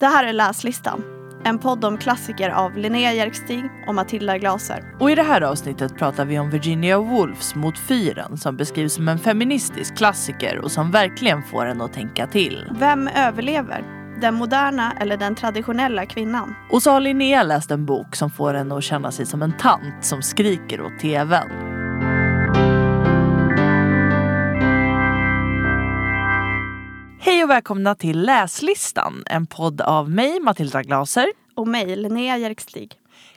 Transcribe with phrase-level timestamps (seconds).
[0.00, 1.02] Det här är Läslistan.
[1.44, 4.94] En podd om klassiker av Linnea Jerkstig och Matilda Glaser.
[5.00, 9.08] Och i det här avsnittet pratar vi om Virginia Woolfs Mot fyren som beskrivs som
[9.08, 12.66] en feministisk klassiker och som verkligen får en att tänka till.
[12.78, 13.84] Vem överlever?
[14.20, 16.54] Den moderna eller den traditionella kvinnan?
[16.70, 19.52] Och så har Linnea läst en bok som får en att känna sig som en
[19.52, 21.69] tant som skriker åt tvn.
[27.40, 31.26] Hej och välkomna till Läslistan, en podd av mig Matilda Glaser.
[31.54, 32.94] Och mig, Linnea Jerkstig.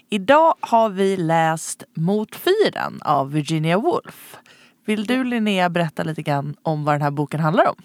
[0.09, 4.38] Idag har vi läst Mot fyren av Virginia Woolf.
[4.85, 7.75] Vill du Linnea berätta lite grann om vad den här boken handlar om?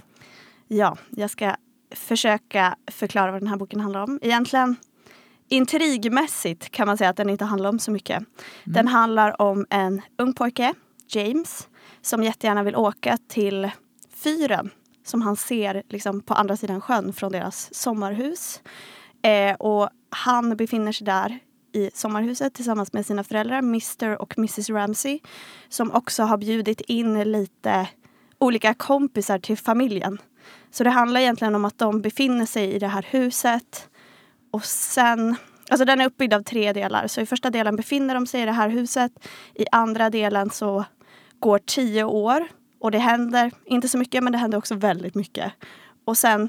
[0.68, 1.54] Ja, jag ska
[1.94, 4.18] försöka förklara vad den här boken handlar om.
[4.22, 4.76] Egentligen
[5.48, 8.16] intrigmässigt kan man säga att den inte handlar om så mycket.
[8.16, 8.28] Mm.
[8.64, 10.74] Den handlar om en ung pojke,
[11.08, 11.68] James,
[12.02, 13.70] som jättegärna vill åka till
[14.14, 14.70] fyren
[15.08, 18.62] som han ser liksom, på andra sidan sjön från deras sommarhus.
[19.22, 21.38] Eh, och han befinner sig där
[21.72, 25.20] i sommarhuset tillsammans med sina föräldrar, Mr och Mrs Ramsey,
[25.68, 27.88] som också har bjudit in lite
[28.38, 30.18] olika kompisar till familjen.
[30.70, 33.88] Så det handlar egentligen om att de befinner sig i det här huset
[34.50, 35.36] och sen
[35.70, 37.06] Alltså den är uppbyggd av tre delar.
[37.06, 39.12] Så i första delen befinner de sig i det här huset.
[39.54, 40.84] I andra delen så
[41.40, 42.48] går tio år
[42.78, 45.52] och det händer, inte så mycket, men det händer också väldigt mycket.
[46.04, 46.48] Och sen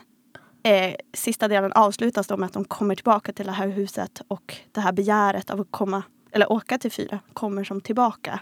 [0.63, 4.55] eh, sista delen avslutas då med att de kommer tillbaka till det här huset och
[4.71, 8.39] det här begäret av att komma, eller åka till fyra kommer som tillbaka.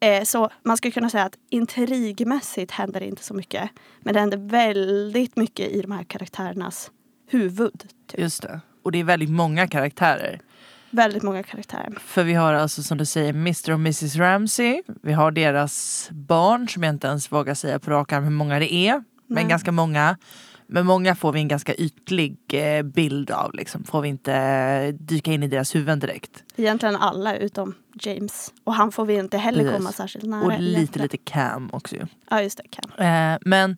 [0.00, 3.70] Eh, så man skulle kunna säga att intrigmässigt händer det inte så mycket.
[4.00, 6.90] Men det händer väldigt mycket i de här karaktärernas
[7.26, 7.88] huvud.
[8.06, 8.20] Typ.
[8.20, 8.60] Just det.
[8.82, 10.40] Och det är väldigt många karaktärer.
[10.96, 11.92] Väldigt många karaktärer.
[12.00, 14.82] För vi har alltså som du säger Mr och Mrs Ramsey.
[15.02, 18.58] Vi har deras barn som jag inte ens vågar säga på rak arm hur många
[18.58, 18.92] det är.
[18.92, 19.02] Nej.
[19.26, 20.16] Men ganska många.
[20.66, 23.54] Men många får vi en ganska ytlig eh, bild av.
[23.54, 23.84] Liksom.
[23.84, 26.44] Får vi inte dyka in i deras huvuden direkt.
[26.56, 28.52] Egentligen alla utom James.
[28.64, 29.76] Och han får vi inte heller Precis.
[29.76, 30.44] komma särskilt nära.
[30.44, 32.06] Och lite lite Cam också ju.
[32.30, 33.06] Ja just det, Cam.
[33.06, 33.76] Eh, men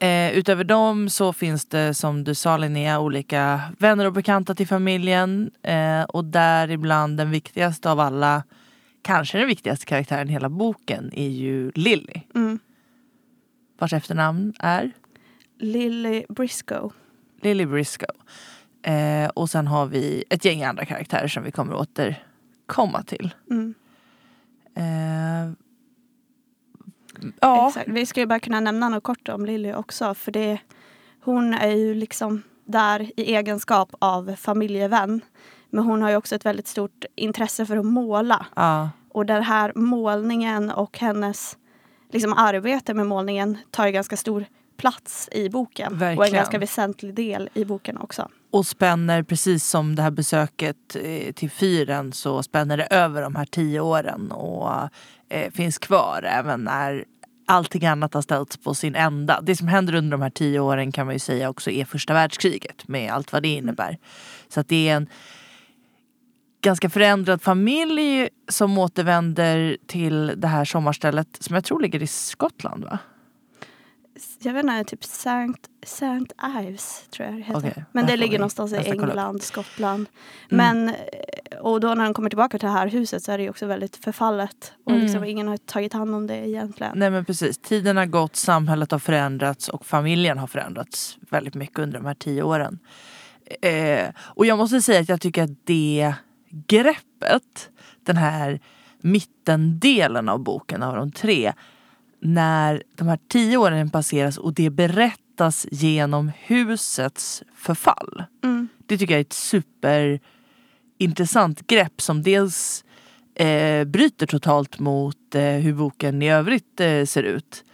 [0.00, 4.66] Eh, utöver dem så finns det som du sa Linnea olika vänner och bekanta till
[4.66, 8.42] familjen eh, och däribland den viktigaste av alla,
[9.02, 12.20] kanske den viktigaste karaktären i hela boken är ju Lily.
[12.34, 12.58] Mm.
[13.78, 14.92] Vars efternamn är?
[15.58, 16.90] Lily Briscoe.
[17.42, 18.14] Lily Briscoe.
[18.82, 23.34] Eh, och sen har vi ett gäng andra karaktärer som vi kommer återkomma till.
[23.50, 23.74] Mm.
[24.74, 25.52] Eh,
[27.40, 27.68] Ja.
[27.68, 27.88] Exakt.
[27.88, 30.14] Vi skulle bara kunna nämna något kort om Lily också.
[30.14, 30.58] För det,
[31.20, 35.20] hon är ju liksom där i egenskap av familjevän.
[35.70, 38.46] Men hon har ju också ett väldigt stort intresse för att måla.
[38.56, 38.90] Ja.
[39.08, 41.58] Och den här målningen och hennes
[42.10, 44.44] liksom, arbete med målningen tar ju ganska stor
[44.76, 45.98] plats i boken.
[45.98, 46.18] Verkligen.
[46.18, 48.28] Och en ganska väsentlig del i boken också.
[48.50, 53.34] Och spänner, precis som det här besöket eh, till fyren, så spänner det över de
[53.34, 54.88] här tio åren och
[55.28, 57.04] eh, finns kvar även när
[57.46, 59.40] allting annat har ställts på sin ända.
[59.40, 62.14] Det som händer under de här tio åren kan man ju säga också är första
[62.14, 63.64] världskriget med allt vad det mm.
[63.64, 63.98] innebär.
[64.48, 65.08] Så att det är en
[66.60, 72.84] ganska förändrad familj som återvänder till det här sommarstället som jag tror ligger i Skottland
[72.84, 72.98] va?
[74.38, 77.58] Jag vet inte, typ Saint, Saint Ives tror jag det heter.
[77.58, 80.06] Okay, Men det ligger någonstans i England, Skottland.
[80.50, 80.86] Mm.
[80.86, 83.50] Men, eh, och då när de kommer tillbaka till det här huset så är det
[83.50, 84.72] också väldigt förfallet.
[84.84, 85.02] Och mm.
[85.02, 86.92] liksom ingen har tagit hand om det egentligen.
[86.98, 91.78] Nej men precis, tiden har gått, samhället har förändrats och familjen har förändrats väldigt mycket
[91.78, 92.78] under de här tio åren.
[93.62, 96.14] Eh, och jag måste säga att jag tycker att det
[96.50, 97.70] greppet,
[98.04, 98.60] den här
[99.00, 101.52] mittendelen av boken av de tre
[102.20, 108.24] när de här tio åren passeras och det berättas genom husets förfall.
[108.44, 108.68] Mm.
[108.86, 112.84] Det tycker jag är ett superintressant grepp som dels
[113.34, 117.64] eh, bryter totalt mot eh, hur boken i övrigt eh, ser ut.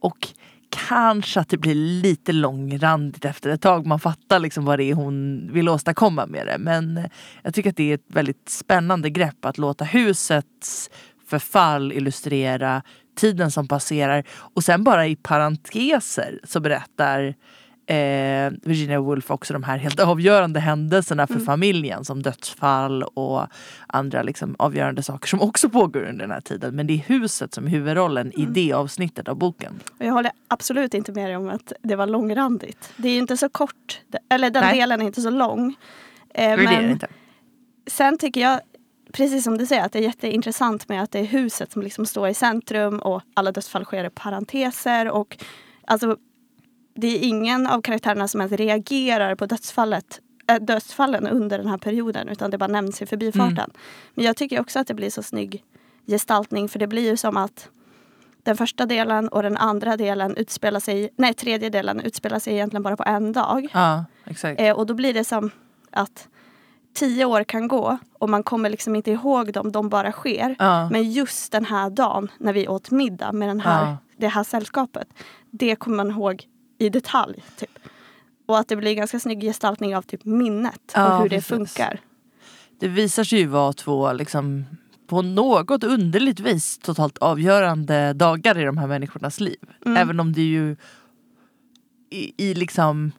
[0.00, 0.28] Och
[0.88, 3.86] kanske att det blir lite långrandigt efter ett tag.
[3.86, 6.58] Man fattar liksom vad det är hon vill åstadkomma med det.
[6.58, 7.04] Men eh,
[7.42, 10.90] jag tycker att det är ett väldigt spännande grepp att låta husets
[11.26, 12.82] förfall illustrera
[13.16, 14.24] tiden som passerar.
[14.54, 17.34] Och sen bara i parenteser så berättar
[17.86, 21.46] eh, Virginia Woolf också de här helt avgörande händelserna för mm.
[21.46, 23.46] familjen som dödsfall och
[23.86, 26.76] andra liksom avgörande saker som också pågår under den här tiden.
[26.76, 28.42] Men det är huset som är huvudrollen mm.
[28.42, 29.80] i det avsnittet av boken.
[29.98, 32.92] Jag håller absolut inte med dig om att det var långrandigt.
[32.96, 34.78] Det är inte så kort, eller den Nej.
[34.78, 35.76] delen är inte så lång.
[36.34, 37.08] Eh, men det inte.
[37.86, 38.60] Sen tycker jag
[39.16, 42.06] precis som du säger, att det är jätteintressant med att det är huset som liksom
[42.06, 45.10] står i centrum och alla dödsfall sker i parenteser.
[45.10, 45.38] Och,
[45.86, 46.16] alltså,
[46.94, 51.78] det är ingen av karaktärerna som ens reagerar på dödsfallet äh, dödsfallen under den här
[51.78, 53.58] perioden utan det bara nämns i förbifarten.
[53.58, 53.76] Mm.
[54.14, 55.64] Men jag tycker också att det blir så snygg
[56.06, 57.68] gestaltning för det blir ju som att
[58.42, 62.82] den första delen och den andra delen utspelar sig, nej tredje delen utspelar sig egentligen
[62.82, 63.68] bara på en dag.
[63.72, 64.60] Ja, exakt.
[64.60, 65.50] Eh, och då blir det som
[65.90, 66.28] att
[66.96, 70.56] tio år kan gå och man kommer liksom inte ihåg dem, de bara sker.
[70.58, 70.90] Ja.
[70.90, 73.96] Men just den här dagen när vi åt middag med den här, Ja.
[74.16, 75.08] det här sällskapet.
[75.50, 76.44] Det kommer man ihåg
[76.78, 77.44] i detalj.
[77.56, 77.78] Typ.
[78.46, 81.48] Och att det blir ganska snygg gestaltning av typ minnet Ja, och hur det precis.
[81.48, 82.00] funkar.
[82.80, 84.64] Det visar sig ju vara två liksom
[85.06, 89.58] på något underligt vis totalt avgörande dagar i de här människornas liv.
[89.86, 89.96] Mm.
[89.96, 90.76] Även om det ju
[92.10, 93.12] i, i liksom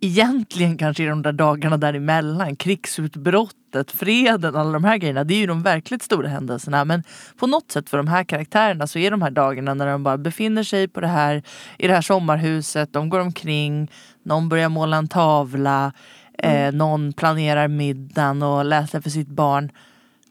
[0.00, 5.24] egentligen kanske i de där dagarna däremellan, krigsutbrottet, freden, alla de här grejerna.
[5.24, 6.84] Det är ju de verkligt stora händelserna.
[6.84, 7.02] Men
[7.36, 10.18] på något sätt för de här karaktärerna så är de här dagarna när de bara
[10.18, 11.42] befinner sig på det här,
[11.78, 13.90] i det här sommarhuset, de går omkring,
[14.22, 15.92] någon börjar måla en tavla,
[16.38, 19.70] eh, någon planerar middagen och läser för sitt barn.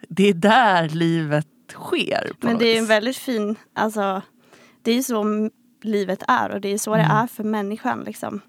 [0.10, 2.32] Det är där livet sker.
[2.42, 4.22] Men det är en väldigt fin, alltså
[4.82, 5.50] det är så m-
[5.84, 7.18] livet är och det är så det Mm.
[7.18, 8.04] är för människan.
[8.06, 8.42] Liksom.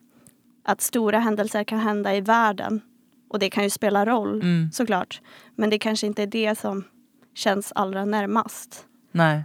[0.68, 2.80] Att stora händelser kan hända i världen
[3.28, 4.70] och det kan ju spela roll Mm.
[4.72, 5.20] såklart.
[5.56, 6.84] Men det kanske inte är det som
[7.34, 8.84] känns allra närmast.
[9.12, 9.44] Nej.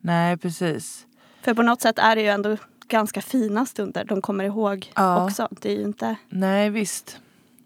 [0.00, 1.06] Nej precis.
[1.42, 2.56] För på något sätt är det ju ändå
[2.88, 5.24] ganska fina stunder de kommer ihåg Ja.
[5.24, 5.48] också.
[5.60, 6.16] Det är ju inte...
[6.28, 7.20] Nej visst.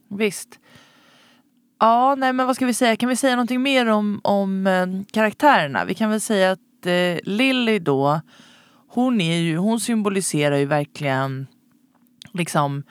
[0.08, 0.58] Visst.
[1.80, 2.96] Ja, nej men vad ska vi säga?
[2.96, 5.84] Kan vi säga någonting mer om, om eh, karaktärerna?
[5.84, 8.20] Vi kan väl säga att eh, Lily då,
[8.88, 11.46] hon, är ju, hon symboliserar ju verkligen
[12.36, 12.82] liksom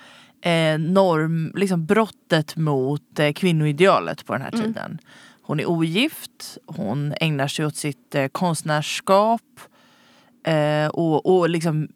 [0.41, 4.65] eh, norm, liksom brottet mot eh, kvinnoidealet på den här Mm.
[4.65, 4.99] tiden.
[5.41, 9.41] Hon är ogift, hon ägnar sig åt sitt eh, konstnärskap
[10.47, 11.87] eh, och, och liksom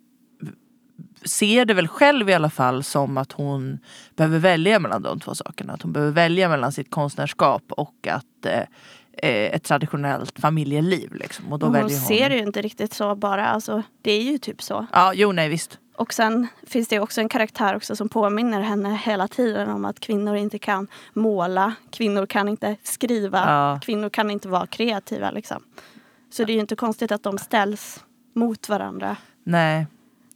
[1.26, 3.80] ser det väl själv i alla fall som att hon
[4.16, 5.74] behöver välja mellan de två sakerna.
[5.74, 8.60] Att hon behöver välja mellan sitt konstnärskap och att eh,
[9.24, 11.14] eh, ett traditionellt familjeliv.
[11.16, 11.54] Liksom.
[11.54, 12.08] Och då och hon väljer hon...
[12.08, 13.48] ser det ju inte riktigt så bara.
[13.48, 14.88] Alltså, det är ju typ så.
[14.94, 15.80] Ja, jo nej visst.
[16.00, 20.00] Och sen finns det också en karaktär också som påminner henne hela tiden om att
[20.00, 23.80] kvinnor inte kan måla, kvinnor kan inte skriva, Ja.
[23.84, 25.32] kvinnor kan inte vara kreativa.
[25.32, 25.64] Liksom.
[26.32, 28.04] Så det är ju inte konstigt att de ställs
[28.36, 29.16] mot varandra.
[29.44, 29.88] Nej.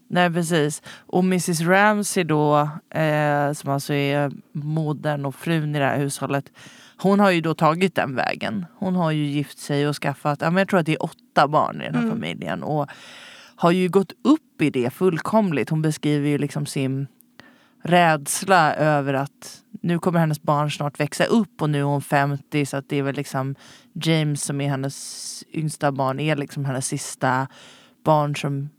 [0.07, 0.81] Nej precis.
[1.07, 6.45] Och Mrs Ramsey då, eh, som alltså är modern och frun i det här hushållet.
[6.97, 8.65] Hon har ju då tagit den vägen.
[8.75, 11.85] Hon har ju gift sig och skaffat, jag tror att det är åtta barn i
[11.85, 12.11] den här Mm.
[12.15, 12.63] familjen.
[12.63, 12.87] Och
[13.55, 15.69] har ju gått upp i det fullkomligt.
[15.69, 17.07] Hon beskriver ju liksom sin
[17.83, 22.65] rädsla över att nu kommer hennes barn snart växa upp och nu är hon 50
[22.65, 23.55] så att det är väl liksom
[23.93, 27.47] James som är hennes yngsta barn är liksom hennes sista
[28.03, 28.69] barn som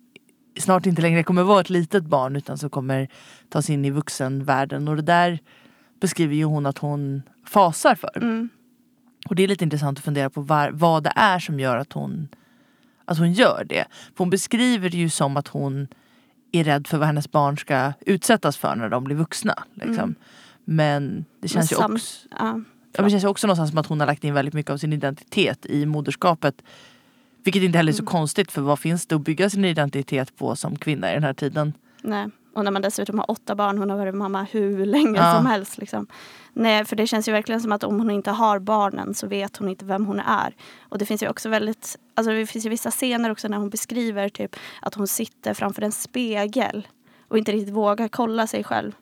[0.58, 3.08] snart inte längre kommer vara ett litet barn utan som kommer
[3.48, 5.38] ta sig in i vuxenvärlden och det där
[6.00, 8.16] beskriver ju hon att hon fasar för.
[8.16, 8.48] Mm.
[9.28, 11.92] Och det är lite intressant att fundera på var, vad det är som gör att
[11.92, 12.28] hon,
[13.04, 13.84] att hon gör det.
[13.90, 15.88] För hon beskriver det ju som att hon
[16.52, 19.64] är rädd för vad hennes barn ska utsättas för när de blir vuxna.
[19.74, 19.94] Liksom.
[19.98, 20.14] Mm.
[20.64, 22.36] Men det känns ju sam- också, Ja.
[22.36, 22.52] ja,
[22.92, 24.76] men det känns ju också någonstans som att hon har lagt in väldigt mycket av
[24.78, 26.62] sin identitet i moderskapet.
[27.44, 28.10] Vilket inte heller är så Mm.
[28.10, 31.34] konstigt för vad finns det att bygga sin identitet på som kvinna i den här
[31.34, 31.72] tiden?
[32.02, 32.26] Nej.
[32.54, 35.34] Och när man dessutom har åtta barn, hon har varit mamma hur länge Ja.
[35.36, 35.78] som helst.
[35.78, 36.06] Liksom.
[36.52, 39.56] Nej, för det känns ju verkligen som att om hon inte har barnen så vet
[39.56, 40.54] hon inte vem hon är.
[40.88, 43.70] Och det finns ju också väldigt, alltså det finns ju vissa scener också när hon
[43.70, 46.88] beskriver typ att hon sitter framför en spegel
[47.28, 48.92] och inte riktigt vågar kolla sig själv.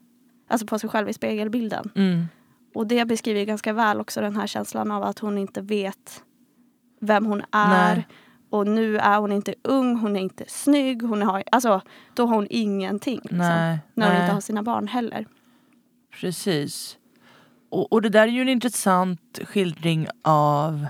[0.48, 1.90] Alltså på sig själv i spegelbilden.
[1.94, 2.26] Mm.
[2.74, 6.22] Och det beskriver ju ganska väl också den här känslan av att hon inte vet
[7.00, 7.94] vem hon är.
[7.94, 8.06] Nej.
[8.52, 11.80] Och nu är hon inte ung, hon är inte snygg, hon har, alltså
[12.14, 13.20] då har hon ingenting.
[13.22, 14.22] Liksom, Nej, när hon nej.
[14.22, 15.26] inte har sina barn heller.
[16.20, 16.98] Precis.
[17.70, 20.86] Och, och det där är ju en intressant skildring av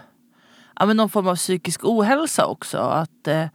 [0.77, 2.79] ja, men någon form av psykisk ohälsa också.
[2.79, 3.47] Att eh,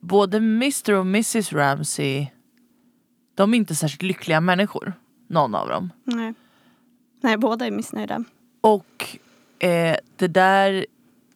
[0.00, 2.26] både Mr och Mrs Ramsey
[3.34, 4.92] de är inte särskilt lyckliga människor.
[5.26, 5.92] Någon av dem.
[6.04, 6.34] Nej.
[7.20, 8.24] Nej, båda är missnöjda.
[8.60, 9.18] Och
[9.58, 10.86] eh, det där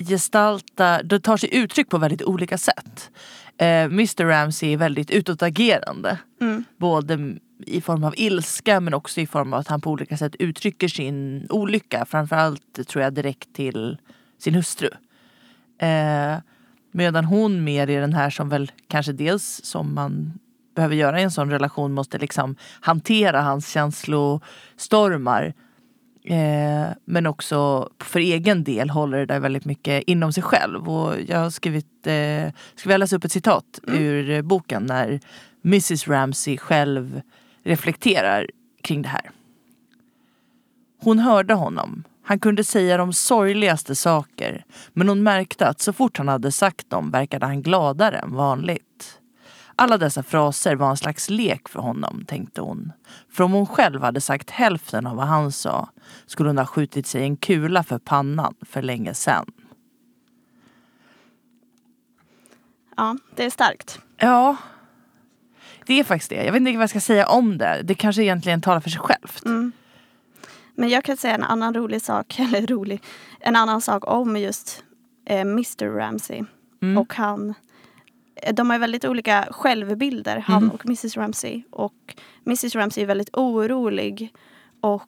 [0.08, 3.10] gestaltar, det tar sig uttryck på väldigt olika sätt.
[3.56, 6.18] Eh, Mr Ramsey är väldigt utåtagerande.
[6.40, 6.64] Mm.
[6.76, 10.36] Både i form av ilska men också i form av att han på olika sätt
[10.38, 12.04] uttrycker sin olycka.
[12.08, 13.98] Framförallt tror jag direkt till
[14.38, 14.88] sin hustru.
[15.78, 16.36] Eh,
[16.92, 20.38] medan hon mer är den här som väl kanske dels som man
[20.74, 25.54] behöver göra i en sån relation måste liksom hantera hans känslostormar.
[26.24, 30.88] Eh, men också för egen del håller det där väldigt mycket inom sig själv.
[30.90, 34.02] Och jag har skrivit, eh, ska vi läsa upp ett citat Mm.
[34.02, 35.20] ur boken när
[35.64, 37.20] Mrs Ramsey själv
[37.64, 38.46] reflekterar
[38.82, 39.30] kring det här.
[41.00, 42.04] Hon hörde honom.
[42.24, 46.90] Han kunde säga de sorgligaste saker men hon märkte att så fort han hade sagt
[46.90, 49.18] dem verkade han gladare än vanligt.
[49.76, 52.92] Alla dessa fraser var en slags lek för honom, tänkte hon.
[53.30, 55.88] För om hon själv hade sagt hälften av vad han sa
[56.26, 59.46] skulle hon ha skjutit sig en kula för pannan för länge sedan.
[62.96, 64.00] Ja, det är starkt.
[64.16, 64.56] Ja,
[65.86, 66.44] det är faktiskt det.
[66.44, 67.80] Jag vet inte vad jag ska säga om det.
[67.84, 69.44] Det kanske egentligen talar för sig självt.
[69.44, 69.72] Mm.
[70.74, 73.02] Men jag kan säga en annan rolig sak, eller rolig,
[73.40, 74.84] en annan sak om just
[75.26, 76.44] eh, Mr Ramsey.
[76.82, 76.98] Mm.
[76.98, 77.54] Och han,
[78.52, 80.70] de har väldigt olika självbilder, han Mm.
[80.74, 81.62] och Mrs Ramsey.
[81.70, 82.14] Och
[82.46, 84.34] Mrs Ramsey är väldigt orolig
[84.80, 85.02] och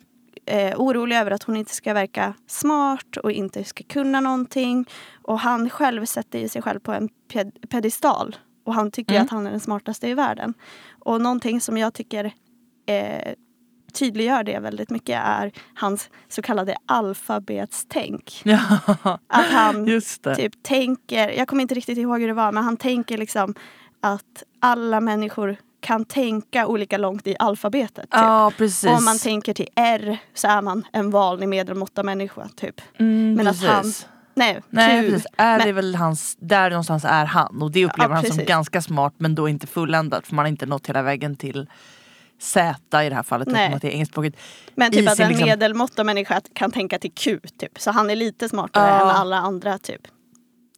[0.47, 4.87] eh, orolig över att hon inte ska verka smart och inte ska kunna någonting.
[5.23, 8.37] Och han själv sätter ju sig själv på en ped- pedestal.
[8.65, 9.25] Och han tycker Mm.
[9.25, 10.55] att han är den smartaste i världen.
[10.99, 12.25] Och någonting som jag tycker
[12.87, 13.33] eh,
[13.95, 18.43] tydliggör det väldigt mycket är hans så kallade alfabetstänk.
[18.45, 18.59] Ja,
[19.29, 20.01] Att han
[20.37, 23.55] typ tänker, jag kommer inte riktigt ihåg hur det var, men han tänker liksom
[24.01, 28.03] att alla människor kan tänka olika långt i alfabetet.
[28.03, 28.09] Typ.
[28.11, 28.91] Ja, precis.
[28.91, 32.49] Om man tänker till R så är man en vanlig medelmåtta människa.
[32.57, 32.81] Typ.
[32.99, 33.69] mm, men att precis.
[34.05, 37.85] han- Nej, Nej precis, är Men- det väl hans, där någonstans är han och det
[37.85, 40.87] upplever Ja, han som ganska smart men då inte fulländat för man har inte nått
[40.89, 41.67] hela vägen till
[42.39, 42.75] Z
[43.05, 43.79] i det här fallet Nej.
[43.81, 44.39] det är engelskspråkigt.
[44.75, 47.41] Men typ att en liksom- medelmåtta människa kan tänka till Q.
[47.59, 47.79] Typ.
[47.81, 49.01] Så han är lite smartare Ja.
[49.11, 49.79] än alla andra.
[49.79, 50.01] Typ.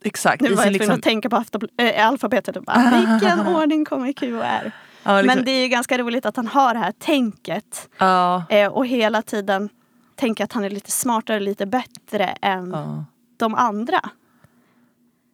[0.04, 0.42] Exakt.
[0.42, 1.44] Nu var jag tvungen liksom, att tänka på
[1.82, 4.72] äh, alfabetet och bara vilken ordning kommer Q och R?
[5.02, 8.44] ja, liksom, Men det är ju ganska roligt att han har det här tänket ja,
[8.50, 9.68] eh, och hela tiden
[10.14, 13.04] tänker att han är lite smartare, lite bättre än ja,
[13.36, 14.00] de andra.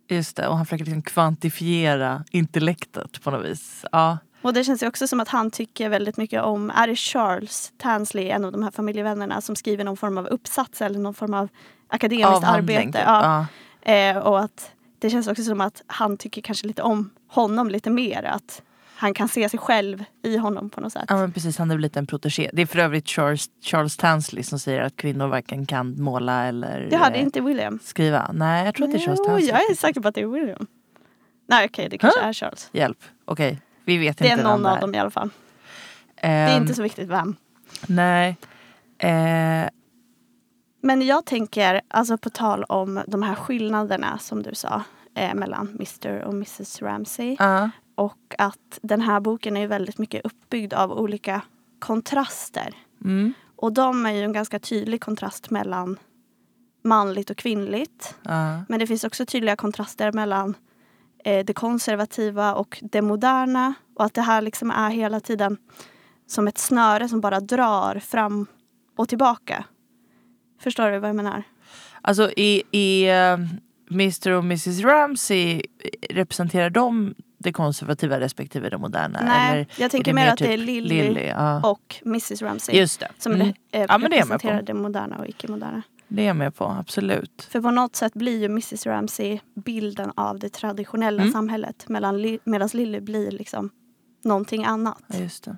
[0.09, 3.85] just det och han försöker liksom kvantifiera intellektet på något vis.
[3.93, 6.97] Ja, Och det känns ju också som att han tycker väldigt mycket om, är det
[6.97, 11.15] Charles Tansley, en av de här familjevännerna som skriver någon form av uppsats eller någon
[11.15, 11.49] form av
[11.89, 12.83] akademiskt arbete.
[12.93, 12.95] typ.
[13.07, 13.47] Ja.
[13.83, 17.91] Eh, och att det känns också som att han tycker kanske lite om honom lite
[17.91, 18.23] mer.
[18.23, 18.63] Att
[18.97, 21.05] han kan se sig själv i honom på något sätt.
[21.09, 22.51] Ja men precis, han är väl lite en protégé.
[22.53, 26.87] Det är för övrigt Charles, Charles Tansley som säger att kvinnor varken kan måla eller
[26.91, 27.79] Det hade eh, inte William.
[27.85, 28.31] skriva.
[28.33, 29.49] Nej jag tror att det är Charles Jo, Tansley.
[29.51, 30.67] jag är säker på att det är William.
[31.47, 32.29] Nej okej, det kanske Huh?
[32.29, 32.69] är Charles.
[32.73, 33.61] Hjälp, okej.
[33.85, 35.31] Vi vet Det är inte någon vem av dem i alla fall.
[36.15, 37.37] Det är Ehm, inte så viktigt vem.
[37.87, 38.37] Nej.
[38.99, 39.69] Eh,
[40.83, 44.83] Men jag tänker, alltså på tal om de här skillnaderna som du sa
[45.15, 47.37] eh, mellan Mr och Mrs Ramsey.
[47.39, 47.71] ja.
[47.95, 51.43] Och att den här boken är väldigt mycket uppbyggd av olika
[51.79, 52.75] kontraster.
[53.05, 53.33] Mm.
[53.57, 55.99] Och de är ju en ganska tydlig kontrast mellan
[56.85, 58.15] manligt och kvinnligt.
[58.23, 58.65] Ja.
[58.69, 60.55] Men det finns också tydliga kontraster mellan
[61.25, 63.75] eh, det konservativa och det moderna.
[63.97, 65.57] Och att det här liksom är hela tiden
[66.27, 68.47] som ett snöre som bara drar fram
[68.97, 69.65] och tillbaka.
[70.61, 71.43] Förstår du vad jag menar?
[72.03, 73.39] Alltså i, i eh,
[73.91, 75.63] Mr och Mrs Ramsey
[76.11, 79.21] representerar de det konservativa respektive det moderna?
[79.27, 81.27] Nej, eller jag tänker mer att det är typ Lily, Lily?
[81.27, 81.71] Ja.
[81.71, 82.77] och Mrs Ramsey.
[82.79, 83.09] Just det.
[83.19, 83.47] Som Mm.
[83.47, 85.83] re- eh, Ja, men det representerar det moderna och icke-moderna.
[86.15, 87.49] Det är jag med på, absolut.
[87.51, 91.33] För på något sätt blir ju Mrs Ramsey bilden av det traditionella Mm.
[91.33, 92.39] samhället medan Li-
[92.73, 93.71] Lily blir liksom
[94.25, 95.03] någonting annat.
[95.07, 95.57] Ja, just det.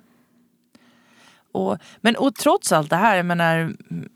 [1.51, 3.75] Och, men och trots allt det här, jag menar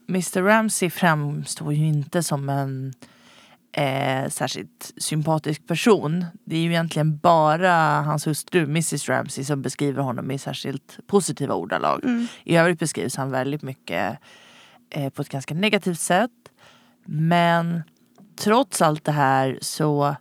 [0.09, 2.93] Mr Ramsey framstår ju inte som en
[3.71, 6.25] eh, särskilt sympatisk person.
[6.43, 11.53] Det är ju egentligen bara hans hustru Mrs Ramsey som beskriver honom i särskilt positiva
[11.55, 12.03] ordalag.
[12.03, 12.27] Mm.
[12.43, 14.17] I övrigt beskrivs han väldigt mycket
[14.89, 16.31] eh, på ett ganska negativt sätt.
[17.05, 17.83] Men
[18.35, 20.15] trots allt det här så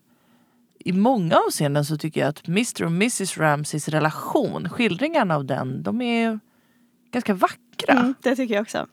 [0.79, 5.83] i många avseenden så tycker jag att Mr och Mrs Ramseys relation, skildringarna av den,
[5.83, 6.41] de är
[7.11, 7.93] ganska vackra.
[7.93, 8.87] Mm, det tycker jag också.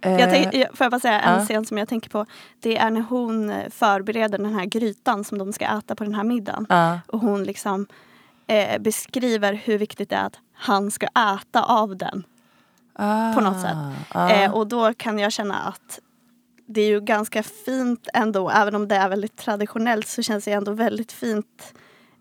[0.00, 1.44] Eh, Jag tänk, får jag bara säga en ja.
[1.44, 2.26] scen som jag tänker på.
[2.60, 6.14] Det är när hon eh, förbereder den här grytan som de ska äta på den
[6.14, 6.66] här middagen.
[6.68, 7.86] ja, Och hon liksom
[8.46, 12.24] eh, beskriver hur viktigt det är att han ska äta av den.
[12.98, 13.76] Ah, på något sätt.
[14.08, 14.30] ah.
[14.30, 16.00] Eh, och då kan jag känna att
[16.66, 20.52] det är ju ganska fint ändå, även om det är väldigt traditionellt så känns det
[20.52, 21.74] ändå väldigt fint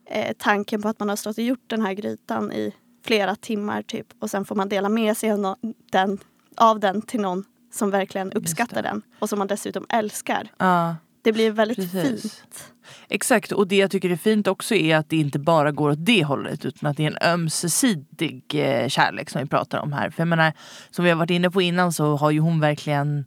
[0.05, 3.81] eh, tanken på att man har stått och gjort den här grytan i flera timmar
[3.81, 5.55] typ och sen får man dela med sig av,
[5.91, 6.17] den,
[6.57, 10.51] av den till någon som verkligen uppskattar den och som man dessutom älskar.
[10.57, 12.21] Ja, Det blir väldigt Precis.
[12.21, 12.73] fint.
[13.09, 16.05] exakt, och det jag tycker är fint också är att det inte bara går åt
[16.05, 20.09] det hållet utan att det är en ömsesidig eh, kärlek som vi pratar om här.
[20.09, 20.53] För jag menar,
[20.89, 23.25] som vi har varit inne på innan så har ju hon verkligen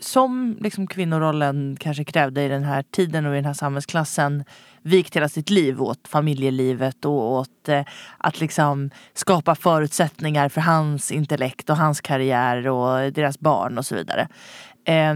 [0.00, 4.44] som liksom kvinnorollen kanske krävde i den här tiden och i den här samhällsklassen
[4.82, 7.84] vikt hela sitt liv åt familjelivet och åt eh,
[8.18, 13.94] att liksom skapa förutsättningar för hans intellekt och hans karriär och deras barn och så
[13.94, 14.28] vidare.
[14.84, 15.14] Eh,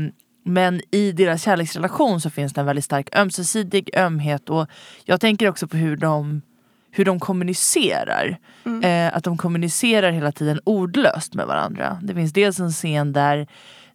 [0.49, 4.67] men i deras kärleksrelation så finns det en väldigt stark ömsesidig ömhet och
[5.05, 6.43] jag tänker också på hur de,
[6.91, 8.39] hur de kommunicerar.
[8.65, 8.85] Mm.
[8.85, 11.99] Eh, att de kommunicerar hela tiden ordlöst med varandra.
[12.03, 13.47] Det finns dels en scen där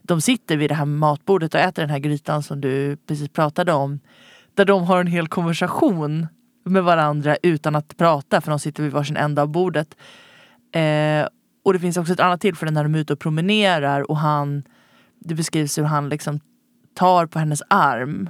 [0.01, 3.73] de sitter vid det här matbordet och äter den här grytan som du precis pratade
[3.73, 3.99] om.
[4.53, 6.27] Där de har en hel konversation
[6.65, 9.95] med varandra utan att prata för de sitter vid varsin ända av bordet.
[10.71, 11.27] Eh,
[11.63, 14.63] och det finns också ett annat tillfälle när de är ute och promenerar och han
[15.25, 16.39] det beskrivs hur han liksom
[16.93, 18.29] tar på hennes arm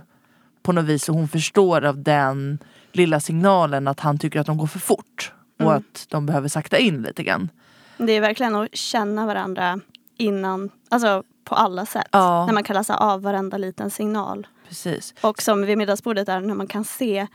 [0.63, 2.59] på något vis och hon förstår av den
[2.91, 5.77] lilla signalen att han tycker att de går för fort och Mm.
[5.77, 7.49] att de behöver sakta in lite grann.
[7.97, 9.79] Det är verkligen att känna varandra
[10.17, 12.07] innan, alltså på alla sätt.
[12.11, 12.45] Ja.
[12.45, 14.47] När man kan läsa av varenda liten signal.
[14.67, 15.13] Precis.
[15.21, 17.27] Och som vid middagsbordet där när man kan se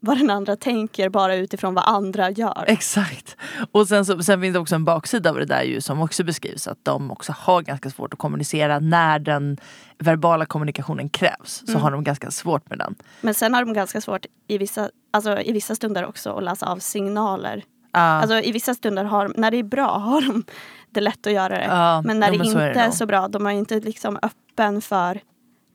[0.00, 2.64] vad den andra tänker bara utifrån vad andra gör.
[2.66, 3.36] Exakt.
[3.72, 6.24] Och sen, så, sen finns det också en baksida av det där ju som också
[6.24, 9.56] beskrivs att de också har ganska svårt att kommunicera när den
[9.98, 11.62] verbala kommunikationen krävs.
[11.66, 11.82] Så Mm.
[11.82, 12.94] har de ganska svårt med den.
[13.20, 16.66] Men sen har de ganska svårt i vissa, alltså, i vissa stunder också att läsa
[16.66, 17.64] av signaler.
[17.92, 18.00] Ja.
[18.00, 20.44] Alltså i vissa stunder, har, när det är bra har de
[20.90, 21.64] det lätt att göra det.
[21.64, 22.94] Ja, men när ja, det så inte är är, det nog.
[22.94, 25.20] så bra, de är inte liksom öppen för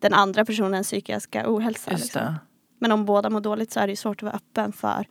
[0.01, 1.91] den andra personens psykiska ohälsa.
[1.91, 2.35] Just Liksom.
[2.83, 5.05] Men om båda mår dåligt så är det ju svårt att vara öppen för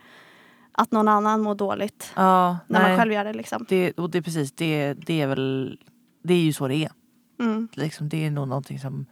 [0.73, 2.12] att någon annan mår dåligt.
[2.17, 2.88] Ja, När nej.
[2.88, 3.67] man själv gör det liksom.
[3.69, 5.79] det, och det är precis, det, det är väl
[6.23, 6.91] det är ju så det är.
[7.41, 7.69] Mm.
[7.73, 9.07] Liksom, det är nog någonting som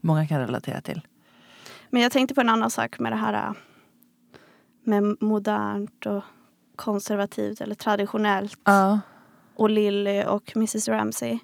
[0.00, 1.00] många kan relatera till.
[1.90, 3.52] Men jag tänkte på en annan sak med det här äh,
[4.84, 6.22] med modernt och
[6.76, 9.00] konservativt eller traditionellt Ja.
[9.54, 11.38] och Lily och Mrs Ramsey.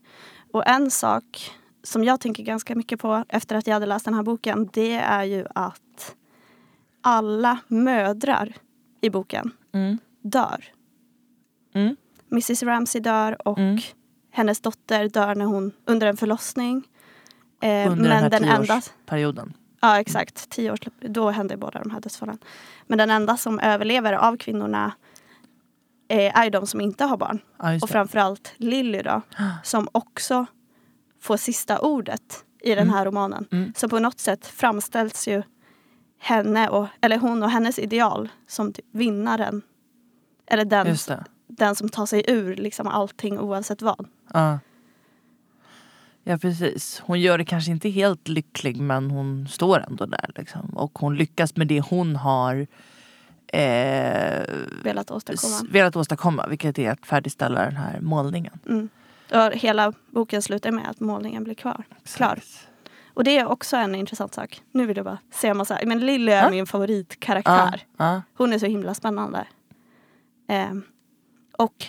[0.53, 1.51] Och en sak
[1.83, 4.95] som jag tänker ganska mycket på efter att jag hade läst den här boken det
[4.95, 6.15] är ju att
[7.01, 8.53] alla mödrar
[9.01, 9.99] i boken Mm.
[10.23, 10.65] dör.
[11.75, 11.97] Mm.
[12.31, 13.79] Mrs Ramsey dör och Mm.
[14.31, 16.89] hennes dotter dör när hon, under en förlossning.
[17.63, 19.53] Eh, Under den här men den enda, tioårsperioden.
[19.81, 22.39] ja exakt, tio års, då hände båda de här dödsfallen.
[22.87, 24.93] Men den enda som överlever av kvinnorna
[26.09, 27.39] eh, är de som inte har barn.
[27.59, 29.23] Ja, Och framförallt Lily då,
[29.65, 30.47] som också
[31.21, 32.95] får sista ordet i den Mm.
[32.95, 33.47] här romanen.
[33.53, 33.73] Mm.
[33.77, 35.43] Så på något sätt framställs ju
[36.21, 39.63] henne och, eller hon och hennes ideal som typ vinnaren.
[40.47, 40.97] Eller den,
[41.47, 44.09] den som tar sig ur liksom allting oavsett vad.
[44.33, 44.59] Ja.
[46.25, 47.03] ja precis.
[47.07, 50.31] Hon gör det kanske inte helt lycklig men hon står ändå där.
[50.35, 50.71] Liksom.
[50.71, 52.67] Och hon lyckas med det hon har
[53.47, 54.45] eh,
[54.83, 55.71] Velat åstadkomma.
[55.71, 56.47] velat åstadkomma.
[56.47, 58.59] Vilket är att färdigställa den här målningen.
[58.69, 58.89] Mm.
[59.33, 61.85] Och hela boken slutar med att målningen blir kvar.
[62.05, 62.39] Klar.
[63.15, 64.63] Och det är också en intressant sak.
[64.73, 65.79] Nu vill jag bara säga massa.
[65.87, 66.51] Men Lily är Ja.
[66.51, 67.83] min favoritkaraktär.
[67.97, 68.23] Ja.
[68.35, 69.47] Hon är så himla spännande.
[70.49, 70.83] Ehm,
[71.59, 71.87] och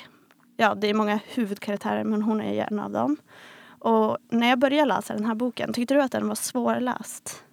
[0.58, 3.18] ja, det är många huvudkaraktärer men hon är en av dem.
[3.80, 7.44] Och när jag började läsa den här boken, tyckte du att den var svårläst?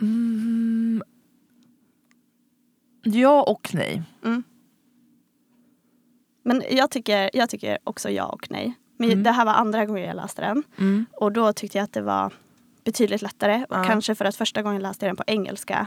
[0.00, 1.02] Mm.
[3.02, 4.02] Ja och nej.
[4.24, 4.42] Mm.
[6.42, 8.74] Men jag tycker, jag tycker också ja och nej.
[9.00, 9.22] Men Mm.
[9.22, 10.62] det här var andra gången jag läste den.
[10.78, 11.06] Mm.
[11.12, 12.32] Och då tyckte jag att det var
[12.84, 13.64] betydligt lättare.
[13.70, 13.84] Ja.
[13.84, 15.86] kanske för att första gången läste jag den på engelska.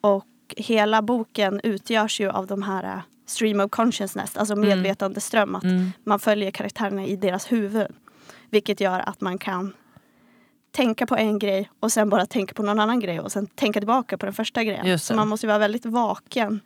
[0.00, 4.68] Och hela boken utgörs ju av de här uh, stream of consciousness, alltså Mm.
[4.68, 5.54] medvetandeström.
[5.54, 5.92] Att Mm.
[6.04, 7.86] man följer karaktärerna i deras huvud.
[8.50, 9.72] Vilket gör att man kan
[10.72, 13.80] tänka på en grej och sen bara tänka på någon annan grej och sen tänka
[13.80, 14.98] tillbaka på den första grejen.
[14.98, 16.60] Så man måste vara väldigt vaken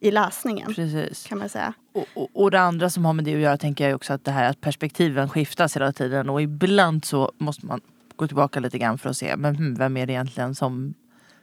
[0.00, 1.26] i läsningen Precis.
[1.26, 1.74] kan man säga.
[1.92, 4.24] Och, och, och det andra som har med det att göra tänker jag också att
[4.24, 7.80] det här att perspektiven skiftas hela tiden och ibland så måste man
[8.16, 10.94] gå tillbaka lite grann för att se men hmm, vem är det egentligen som,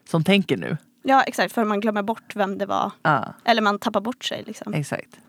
[0.09, 0.77] som tänker nu?
[1.03, 2.91] Ja exakt, för man glömmer bort vem det var.
[3.01, 4.73] Ja, Eller man tappar bort sig liksom.
[4.73, 5.19] exakt.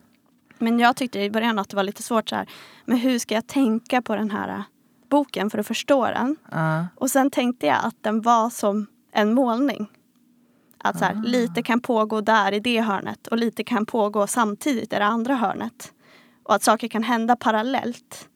[0.59, 2.49] Men jag tyckte i början att det var lite svårt så här.
[2.85, 4.61] Men hur ska jag tänka på den här äh,
[5.09, 6.37] boken för att förstå den?
[6.51, 9.87] Ja, Och sen tänkte jag att den var som en målning.
[10.79, 11.21] Att så här, Ah.
[11.25, 15.35] lite kan pågå där i det hörnet och lite kan pågå samtidigt i det andra
[15.35, 15.93] hörnet.
[16.43, 18.29] Och att saker kan hända parallellt.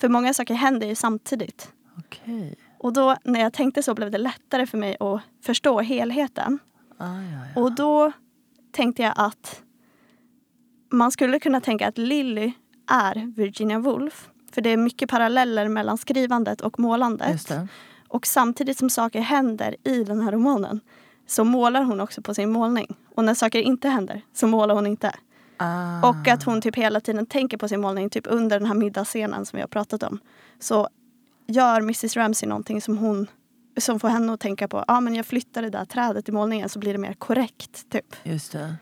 [0.00, 1.72] För många saker händer ju samtidigt.
[1.98, 2.54] okej.
[2.78, 6.58] Och då när jag tänkte så blev det lättare för mig att förstå helheten.
[6.98, 7.60] Ah, ja, ja.
[7.62, 8.12] Och då
[8.72, 9.60] tänkte jag att
[10.92, 12.52] man skulle kunna tänka att Lily
[12.90, 14.30] är Virginia Woolf.
[14.52, 17.30] För det är mycket paralleller mellan skrivandet och målandet.
[17.32, 17.68] Just det.
[18.08, 20.80] Och samtidigt som saker händer i den här romanen
[21.26, 22.96] så målar hon också på sin målning.
[23.14, 25.12] Och när saker inte händer så målar hon inte.
[25.56, 26.08] Ah.
[26.08, 29.46] Och att hon typ hela tiden tänker på sin målning, typ under den här middagsscenen
[29.46, 30.18] som vi har pratat om.
[30.58, 30.88] Så
[31.46, 33.26] gör Mrs Ramsey någonting som hon
[33.76, 36.32] som får henne att tänka på, ja ah, men jag flyttar det där trädet i
[36.32, 37.90] målningen så blir det mer korrekt.
[37.90, 38.16] Typ.
[38.22, 38.74] Just det.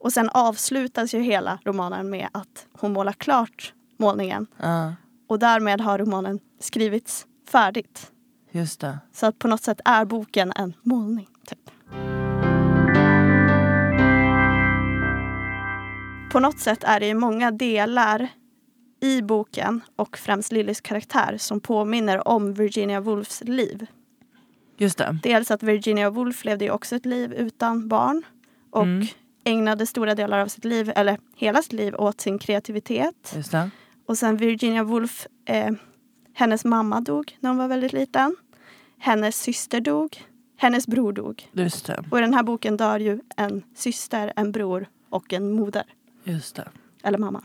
[0.00, 4.46] Och sen avslutas ju hela romanen med att hon målar klart målningen.
[4.56, 4.94] Ja,
[5.28, 8.10] Och därmed har romanen skrivits färdigt.
[8.50, 8.98] just det.
[9.12, 11.28] Så att på något sätt är boken en målning.
[11.46, 11.70] Typ.
[16.32, 18.28] På något sätt är det ju många delar
[19.00, 23.86] i boken och främst Lillys karaktär som påminner om Virginia Woolfs liv.
[24.76, 25.18] Just det.
[25.22, 28.22] Dels att Virginia Woolf levde ju också ett liv utan barn
[28.70, 29.06] och Mm.
[29.44, 33.32] ägnade stora delar av sitt liv, eller hela sitt liv, åt sin kreativitet.
[33.36, 33.70] Just det.
[34.06, 35.70] Och sen Virginia Woolf, eh,
[36.34, 38.36] hennes mamma dog när hon var väldigt liten.
[38.98, 40.24] Hennes syster dog.
[40.64, 41.48] Hennes bror dog.
[41.52, 42.04] Just det.
[42.10, 45.82] Och i den här boken dör ju en syster, en bror och en moder.
[46.24, 46.68] Just det.
[47.02, 47.42] Eller mamma.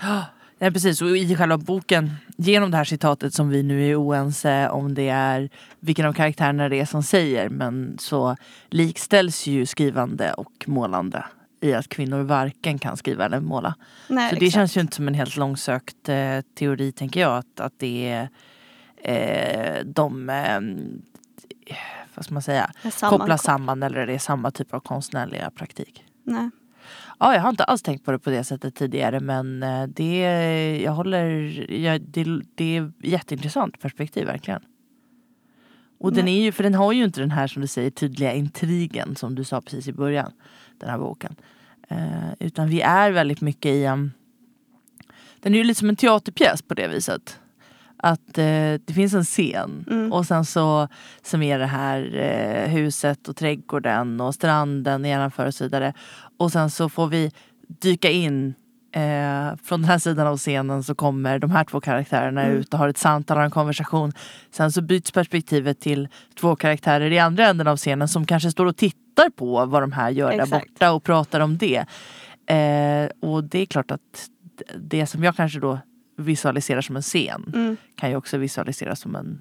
[0.00, 0.24] Ja,
[0.58, 1.02] precis.
[1.02, 5.08] Och i själva boken, genom det här citatet som vi nu är oense om det
[5.08, 5.48] är
[5.80, 8.36] vilken av karaktärerna det är som säger, men så
[8.70, 11.24] likställs ju skrivande och målande
[11.60, 13.74] i att kvinnor varken kan skriva eller måla.
[14.08, 14.54] Nej, Så det exakt.
[14.54, 18.28] känns ju inte som en helt långsökt eh, teori tänker jag, att, att det är
[18.96, 20.60] eh, de, eh,
[22.16, 26.04] vad ska man säga, samman- kopplas samman eller det är samma typ av konstnärliga praktik.
[26.24, 26.50] Nej.
[27.18, 30.20] Ja, jag har inte alls tänkt på det på det sättet tidigare men eh, det,
[30.84, 31.24] jag håller,
[31.72, 34.62] jag, det, det är jätteintressant perspektiv verkligen.
[35.98, 38.32] Och den är ju, för den har ju inte den här som du säger tydliga
[38.32, 40.32] intrigen som du sa precis i början.
[40.78, 41.36] Den här boken.
[41.88, 44.12] Eh, utan vi är väldigt mycket i en...
[45.40, 47.40] Den är ju lite som en teaterpjäs på det viset.
[47.98, 48.44] Att eh,
[48.84, 50.12] det finns en scen Mm.
[50.12, 50.88] och sen så
[51.22, 55.92] som är det här eh, huset och trädgården och stranden nedanför och så vidare.
[56.38, 57.32] Och sen så får vi
[57.68, 58.54] dyka in
[58.94, 62.56] eh, från den här sidan av scenen så kommer de här två karaktärerna Mm.
[62.56, 64.12] ut och har ett samtal och en konversation.
[64.50, 66.08] Sen så byts perspektivet till
[66.40, 69.92] två karaktärer i andra änden av scenen som kanske står och tittar på vad de
[69.92, 70.68] här gör där Exakt.
[70.68, 71.84] borta och pratar om det.
[72.54, 74.28] Eh, och det är klart att
[74.76, 75.78] det som jag kanske då
[76.16, 77.76] visualiserar som en scen Mm.
[77.94, 79.40] kan ju också visualiseras som en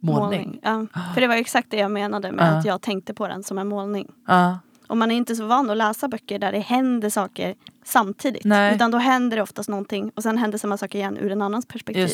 [0.00, 0.58] målning.
[0.62, 0.86] Ja.
[1.14, 2.58] För det var exakt det jag menade med Ja.
[2.58, 4.12] att jag tänkte på den som en målning.
[4.26, 8.44] Ja, Och man är inte så van att läsa böcker där det händer saker samtidigt.
[8.44, 8.74] Nej.
[8.74, 11.66] Utan då händer det oftast någonting och sen händer samma sak igen ur en annans
[11.66, 12.08] perspektiv.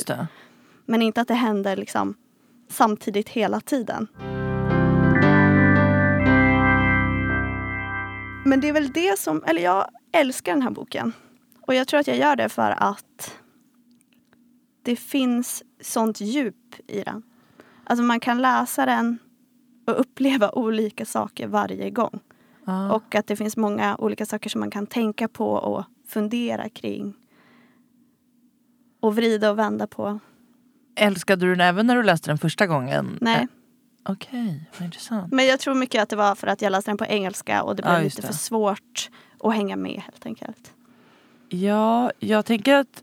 [0.86, 2.14] Men inte att det händer liksom
[2.70, 4.08] samtidigt hela tiden.
[8.44, 11.12] Men det är väl det som, eller jag älskar den här boken.
[11.60, 13.34] Och jag tror att jag gör det för att
[14.82, 17.22] det finns sånt djup i den.
[17.84, 19.18] Alltså man kan läsa den
[19.86, 22.20] och uppleva olika saker varje gång.
[22.64, 22.92] Ja.
[22.92, 27.14] Och att det finns många olika saker som man kan tänka på och fundera kring.
[29.00, 30.18] Och vrida och vända på.
[30.94, 33.18] Älskade du den även när du läste den första gången?
[33.20, 33.48] Nej.
[34.04, 35.32] Okej, vad intressant.
[35.32, 37.76] Men jag tror mycket att det var för att jag läste den på engelska och
[37.76, 38.32] det blev just lite det.
[38.32, 40.74] för svårt att hänga med helt enkelt.
[41.48, 43.02] Ja, jag tänker att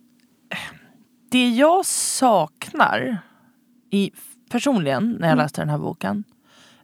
[1.30, 3.18] det jag saknar
[3.90, 4.12] i,
[4.50, 5.44] personligen när jag Mm.
[5.44, 6.24] läste den här boken.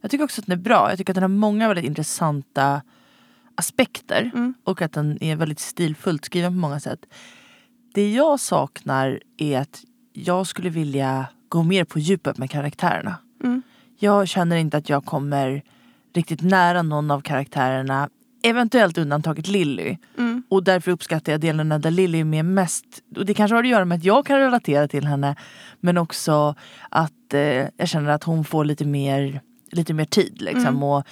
[0.00, 0.88] Jag tycker också att den är bra.
[0.90, 2.82] Jag tycker att den har många väldigt intressanta
[3.54, 4.54] aspekter Mm.
[4.64, 7.06] och att den är väldigt stilfullt skriven på många sätt.
[7.94, 13.14] Det jag saknar är att jag skulle vilja gå mer på djupet med karaktärerna.
[13.44, 13.62] Mm.
[13.98, 15.62] Jag känner inte att jag kommer
[16.14, 18.08] riktigt nära någon av karaktärerna.
[18.48, 19.96] Eventuellt undantaget Lilly.
[20.18, 20.42] Mm.
[20.48, 22.84] Och därför uppskattar jag delarna där Lilly är med mest.
[23.16, 25.36] Och det kanske har att göra med att jag kan relatera till henne.
[25.80, 26.54] Men också
[26.88, 27.40] att eh,
[27.76, 29.40] jag känner att hon får lite mer,
[29.72, 30.42] lite mer tid.
[30.42, 30.82] Liksom, Mm.
[30.82, 31.04] Och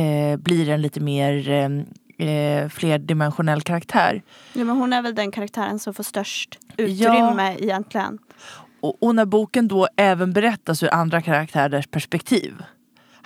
[0.00, 4.22] eh, blir en lite mer eh, eh, flerdimensionell karaktär.
[4.52, 8.18] Ja, men hon är väl den karaktären som får störst utrymme egentligen.
[8.80, 12.54] Och, och när boken då även berättas ur andra karaktärers perspektiv.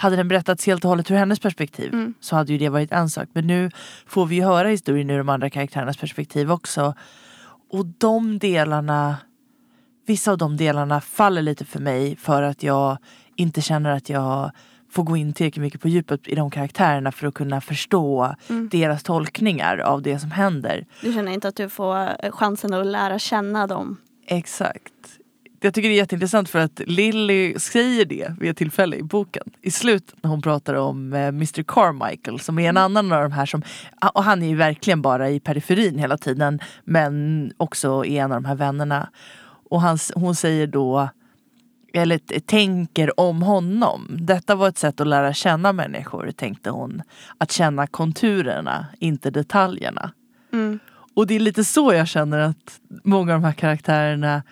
[0.01, 2.15] Hade den berättats helt och hållet ur hennes perspektiv Mm.
[2.21, 3.29] så hade ju det varit en sak.
[3.33, 3.71] Men nu
[4.07, 6.95] får vi ju höra historien ur de andra karaktärernas perspektiv också.
[7.71, 9.17] Och de delarna,
[10.07, 12.99] vissa av de delarna faller lite för mig för att jag
[13.37, 14.51] inte känner att jag
[14.91, 18.69] får gå in tillräckligt mycket på djupet i de karaktärerna för att kunna förstå Mm.
[18.69, 20.87] deras tolkningar av det som händer.
[21.03, 23.97] Du känner inte att du får chansen att lära känna dem.
[24.27, 25.18] Exakt.
[25.61, 29.43] Jag tycker det är jätteintressant för att Lily säger det vid ett tillfälle i boken.
[29.63, 33.33] I slutet när hon pratar om eh, Mr Carmichael som är en annan av de
[33.33, 33.63] här som,
[34.15, 38.43] och han är ju verkligen bara i periferin hela tiden men också är en av
[38.43, 39.09] de här vännerna.
[39.71, 41.09] Och han, hon säger då,
[41.93, 44.09] eller tänker om honom.
[44.11, 47.03] Detta var ett sätt att lära känna människor tänkte hon.
[47.39, 50.13] Att känna konturerna, inte detaljerna.
[50.53, 50.79] Mm.
[51.15, 54.43] Och det är lite så jag känner att många av de här karaktärerna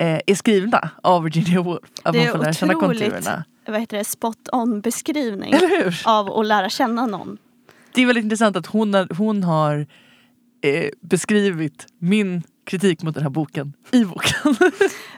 [0.00, 1.80] eh, är skrivna av Virginia Woolf.
[2.02, 3.44] Att Det man är får lära känna konturerna.
[3.66, 6.00] vad heter det, spot on beskrivning Eller hur?
[6.04, 7.38] av att lära känna någon.
[7.94, 9.86] Det är väldigt intressant att hon har, hon har
[10.62, 14.54] eh, beskrivit min kritik mot den här boken i boken.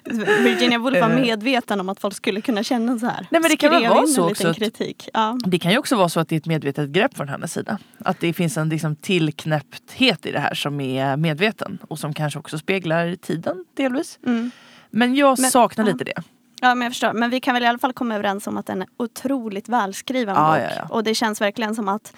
[0.44, 1.20] Virginia Woolf var Eh.
[1.20, 3.26] medveten om att folk skulle kunna känna så här.
[3.30, 5.08] Nej, men det kan Skrev vara så också kritik.
[5.12, 5.38] Ja.
[5.46, 7.78] Det kan ju också vara så att det är ett medvetet grepp från hennes sida.
[7.98, 12.38] Att det finns en liksom tillknäppthet i det här som är medveten och som kanske
[12.38, 14.18] också speglar tiden delvis.
[14.26, 14.50] Mm.
[14.92, 16.22] Men jag Men- saknar lite det.
[16.60, 17.12] ja men jag förstår.
[17.12, 20.34] Men vi kan väl i alla fall komma överens om att den är otroligt välskriven
[20.34, 20.60] Ja, bok.
[20.62, 20.94] ja, ja.
[20.94, 22.12] Och det känns verkligen som att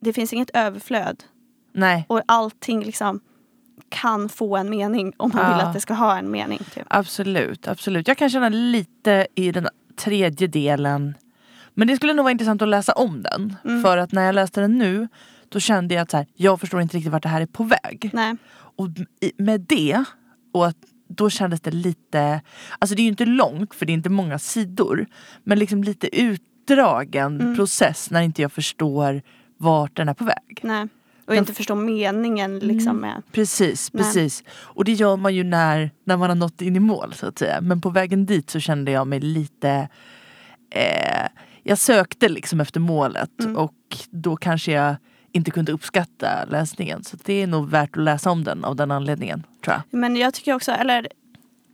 [0.00, 1.24] det finns inget överflöd.
[1.72, 3.20] Nej, Och allting liksom
[3.88, 5.66] kan få en mening om man vill Ja.
[5.66, 6.58] att det ska ha en mening.
[6.74, 6.84] Typ.
[6.90, 8.08] absolut, absolut.
[8.08, 11.14] Jag kan känna lite i den tredje delen.
[11.74, 13.56] Men det skulle nog vara intressant att läsa om den.
[13.64, 13.82] Mm.
[13.82, 15.08] För att när jag läste den nu
[15.48, 17.62] då kände jag att så här, jag förstår inte riktigt vart det här är på
[17.64, 18.10] väg.
[18.12, 18.36] Nej.
[18.76, 18.88] Och
[19.38, 20.04] med det,
[20.52, 20.76] och att
[21.08, 22.40] då kändes det lite,
[22.78, 25.06] alltså det är ju inte långt för det är inte många sidor.
[25.44, 27.56] Men liksom lite utdragen Mm.
[27.56, 29.22] process när inte jag förstår
[29.56, 30.60] vart den är på väg.
[30.62, 30.82] Nej.
[31.26, 33.00] Och Den- inte förstå meningen liksom Mm.
[33.00, 33.22] med.
[33.32, 34.02] Precis, Nej.
[34.04, 34.44] precis.
[34.50, 37.38] Och det gör man ju när, när man har nått in i mål så att
[37.38, 37.60] säga.
[37.60, 39.88] Men på vägen dit så kände jag mig lite
[40.70, 41.28] eh,
[41.62, 43.56] Jag sökte liksom efter målet Mm.
[43.56, 43.74] och
[44.10, 44.96] då kanske jag
[45.32, 47.04] inte kunde uppskatta läsningen.
[47.04, 49.82] Så det är nog värt att läsa om den av den anledningen tror jag.
[50.00, 51.08] Men jag tycker också, eller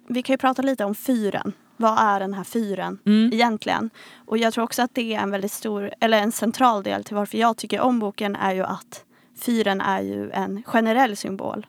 [0.08, 1.52] vi kan ju prata lite om fyren.
[1.76, 3.32] Vad är den här fyren Mm.
[3.32, 3.90] egentligen?
[4.26, 7.16] Och jag tror också att det är en väldigt stor, eller en central del till
[7.16, 9.04] varför jag tycker om boken är ju att
[9.40, 11.66] fyren är ju en generell symbol.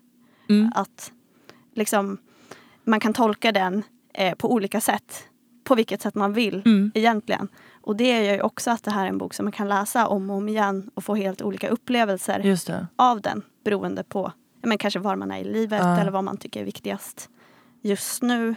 [0.49, 0.71] Mm.
[0.75, 1.11] Att
[1.75, 2.17] liksom
[2.83, 5.23] man kan tolka den eh, på olika sätt.
[5.63, 6.91] På vilket sätt man vill Mm.
[6.95, 7.47] egentligen.
[7.85, 10.07] Och det gör ju också att det här är en bok som man kan läsa
[10.07, 12.39] om och om igen och få helt olika upplevelser
[12.95, 15.97] av den beroende på men kanske var man är i livet Ja.
[15.99, 17.29] eller vad man tycker är viktigast
[17.81, 18.55] just nu.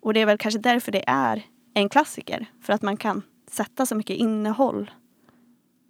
[0.00, 1.42] Och det är väl kanske därför det är
[1.74, 2.46] en klassiker.
[2.60, 4.90] För att man kan sätta så mycket innehåll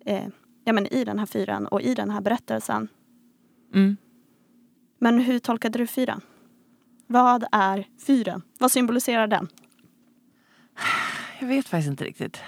[0.07, 0.27] eh,
[0.65, 2.89] ja, men i den här fyran och i den här berättelsen.
[3.75, 3.97] Mm.
[4.99, 6.21] Men hur tolkade du fyran?
[7.07, 8.43] Vad är fyren?
[8.59, 9.49] Vad symboliserar den?
[11.41, 12.41] Jag vet faktiskt inte riktigt.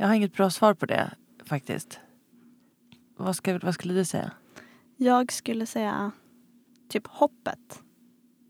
[0.00, 1.10] Jag har inget bra svar på det
[1.44, 2.00] faktiskt.
[3.16, 4.30] Vad, ska, vad skulle du säga?
[4.96, 6.10] Jag skulle säga
[6.88, 7.82] typ hoppet.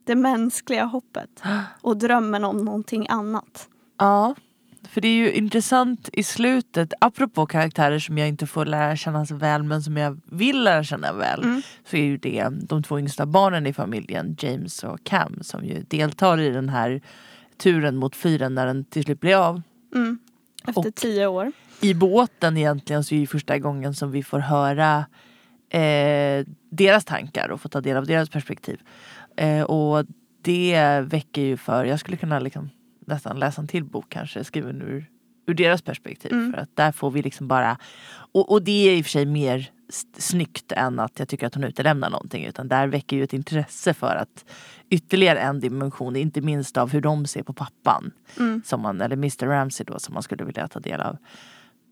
[0.07, 1.43] Det mänskliga hoppet.
[1.81, 3.69] Och drömmen om någonting annat.
[3.99, 4.35] Ja,
[4.83, 9.27] för det är ju intressant i slutet, apropå karaktärer som jag inte får lära känna
[9.27, 11.43] så väl men som jag vill lära känna väl.
[11.43, 11.63] Mm.
[11.85, 15.83] Så är ju det de två yngsta barnen i familjen, James och Cam, som ju
[15.83, 17.01] deltar i den här
[17.57, 19.63] turen mot fyren när den till slut blir av.
[19.95, 20.19] Mm.
[20.67, 21.53] Efter tio år.
[21.81, 25.07] I båten egentligen så är det första gången som vi får höra
[25.71, 28.81] eh, deras tankar och få ta del av deras perspektiv.
[29.37, 30.07] Eh, och
[30.43, 32.71] det väcker ju för, jag skulle kunna liksom
[33.07, 35.07] nästan läsa en till bok kanske skriven ur,
[35.47, 36.33] ur deras perspektiv.
[36.33, 36.53] Mm.
[36.53, 37.79] För att där får vi liksom bara,
[38.33, 39.71] och, och det är i och för sig mer
[40.19, 42.45] snyggt än att jag tycker att hon utelämnar någonting.
[42.45, 44.45] Utan där väcker ju ett intresse för att
[44.91, 48.63] ytterligare en dimension, inte minst av hur de ser på pappan Mm.
[48.65, 51.17] som man, eller Mr Ramsey då som man skulle vilja ta del av.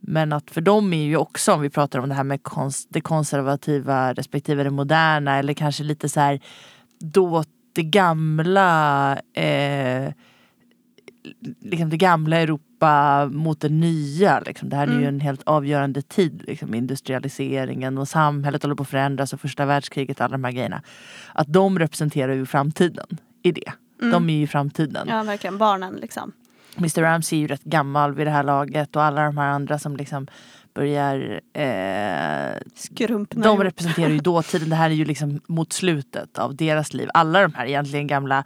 [0.01, 2.89] Men att för dem är ju också, om vi pratar om det här med konst,
[2.91, 6.41] det konservativa respektive det moderna eller kanske lite så här
[6.99, 10.13] då det gamla eh,
[11.61, 14.41] liksom det gamla Europa mot det nya.
[14.41, 14.69] Liksom.
[14.69, 15.09] Det här är ju Mm.
[15.15, 16.43] en helt avgörande tid.
[16.47, 20.53] Liksom, industrialiseringen och samhället håller på att förändras och första världskriget och alla de här
[20.53, 20.83] grejerna.
[21.35, 23.07] Att de representerar ju framtiden
[23.43, 23.73] i det.
[24.01, 24.13] Mm.
[24.13, 25.09] De är ju framtiden.
[25.11, 25.59] Ja, verkligen.
[25.59, 26.33] Barnen liksom.
[26.77, 29.79] Mr Ramsey är ju rätt gammal vid det här laget och alla de här andra
[29.79, 30.27] som liksom
[30.79, 34.71] börjar eh, Skrumpna de representerar ju dåtiden.
[34.71, 37.09] Det här är ju liksom mot slutet av deras liv.
[37.15, 38.45] Alla de här egentligen gamla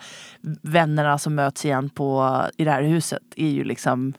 [0.63, 4.15] vännerna som möts igen på, i det här huset är ju liksom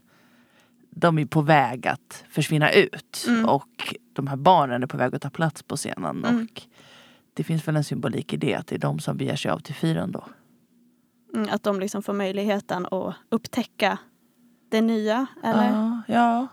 [0.89, 3.25] de är på väg att försvinna ut.
[3.27, 3.49] Mm.
[3.49, 6.25] Och de här barnen är på väg att ta plats på scenen.
[6.25, 6.43] Mm.
[6.43, 6.61] Och
[7.33, 9.59] det finns väl en symbolik i det att det är de som beger sig av
[9.59, 10.23] till fyren då.
[11.33, 13.97] Mm, att de liksom får möjligheten att upptäcka
[14.69, 15.27] det nya.
[15.43, 15.67] Eller?
[15.67, 16.47] Ja, ja.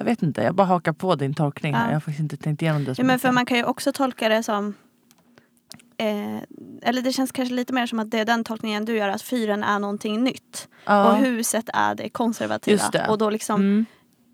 [0.00, 1.82] Jag vet inte, jag bara hakar på din tolkning här.
[1.84, 1.88] Ja.
[1.88, 4.28] Jag har faktiskt inte tänkt igenom det Ja, men för man kan ju också tolka
[4.28, 4.74] det som
[5.96, 6.36] eh,
[6.82, 9.22] eller det känns kanske lite mer som att det är den tolkningen du gör, att
[9.22, 10.68] fyren är någonting nytt.
[10.84, 11.10] ja.
[11.12, 12.82] Och huset är det konservativa.
[12.92, 13.08] Det.
[13.08, 13.84] Och då liksom Mm.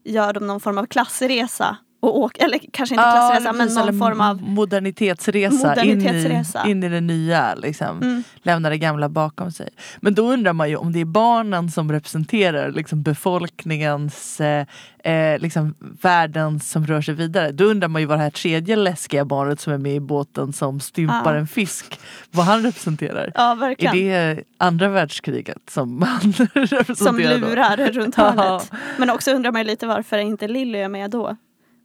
[0.05, 1.76] gör de någon form av klassresa
[2.07, 6.62] och åka, eller kanske inte klassresa men precis, eller någon form av modernitetsresa, modernitetsresa.
[6.64, 7.55] In, i, in i det nya.
[7.55, 8.03] Liksom.
[8.03, 8.25] Mm.
[8.42, 9.69] Lämna det gamla bakom sig.
[10.01, 14.66] Men då undrar man ju om det är barnen som representerar liksom, befolkningens, eh,
[15.05, 17.53] eh, liksom, världen som rör sig vidare.
[17.53, 20.53] Då undrar man ju vad det här tredje läskiga barnet som är med i båten
[20.53, 21.40] som stympar Ja.
[21.40, 23.33] en fisk, vad han representerar.
[23.35, 23.95] Ja Är verkligen.
[23.97, 26.95] det andra världskriget som han representerar?
[26.95, 27.47] Som då?
[27.49, 28.31] lurar runt Ja.
[28.31, 28.71] hörnet.
[28.99, 31.37] Men också undrar man ju lite varför inte Lilly är med då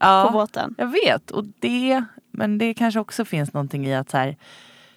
[0.02, 0.28] Ja.
[0.28, 0.76] på båten.
[0.78, 4.38] Jag vet, och det, men det kanske också finns någonting i att så här,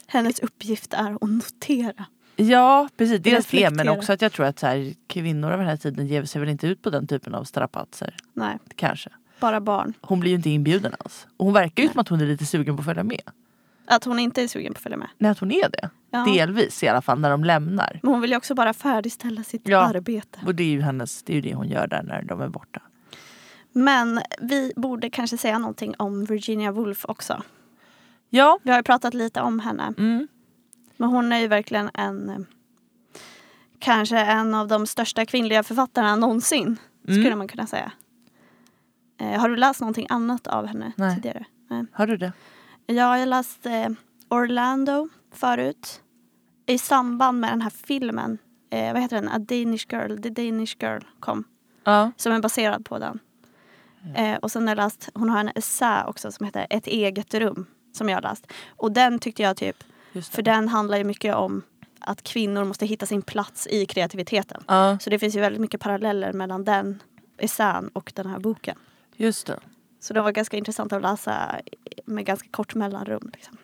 [0.07, 2.05] Hennes uppgift är att notera.
[2.37, 5.69] Ja precis, dels det men också att jag tror att så här, kvinnor av den
[5.69, 8.15] här tiden ger sig väl inte ut på den typen av strapatser.
[8.33, 9.11] Nej, Kanske.
[9.41, 9.93] bara barn.
[10.01, 11.27] Hon blir ju inte inbjuden alls.
[11.37, 13.23] Och hon verkar ju som att hon är lite sugen på att följa med.
[13.87, 15.09] Att hon inte är sugen på att följa med.
[15.19, 15.91] Nej att hon är det.
[16.11, 16.25] Ja.
[16.35, 18.01] Delvis i alla fall när de lämnar.
[18.03, 19.79] Men hon vill ju också bara färdigställa sitt Ja.
[19.79, 20.39] arbete.
[20.47, 22.49] Och det är ju hennes, det är ju det hon gör där när de är
[22.49, 22.81] borta.
[23.77, 27.43] Men vi borde kanske säga någonting om Virginia Woolf också.
[28.31, 28.59] Ja.
[28.63, 29.95] Vi har ju pratat lite om henne.
[29.99, 30.29] Mm.
[30.97, 32.39] Men hon är ju verkligen en eh,
[33.79, 36.79] kanske en av de största kvinnliga författarna någonsin.
[37.09, 37.23] Mm.
[37.23, 37.93] Skulle man kunna säga.
[39.21, 41.15] Eh, har du läst någonting annat av henne Nej.
[41.15, 41.45] tidigare?
[41.69, 41.87] Nej.
[41.93, 42.33] Har du det?
[42.87, 43.89] Ja, jag har läst eh,
[44.29, 46.01] Orlando förut.
[46.67, 48.39] I samband med den här filmen.
[48.71, 49.29] Eh, vad heter den?
[49.29, 50.17] A Danish Girl.
[50.17, 51.45] The Danish Girl kom.
[51.85, 52.13] Ja.
[52.17, 53.19] Som är baserad på den.
[54.15, 57.35] Eh, och sen har jag läst, hon har en essä också som heter Ett eget
[57.35, 57.67] rum.
[57.93, 58.47] Som jag har läst.
[58.69, 59.85] Och den tyckte jag typ,
[60.31, 61.63] för den handlar ju mycket om
[62.01, 64.65] att kvinnor måste hitta sin plats i kreativiteten.
[64.69, 67.03] Ja, Så det finns ju väldigt mycket paralleller mellan den
[67.39, 68.79] essän och den här boken.
[69.17, 69.59] just det.
[70.01, 71.61] Så det var ganska intressant att läsa
[72.05, 73.31] med ganska kort mellanrum.
[73.33, 73.57] Liksom.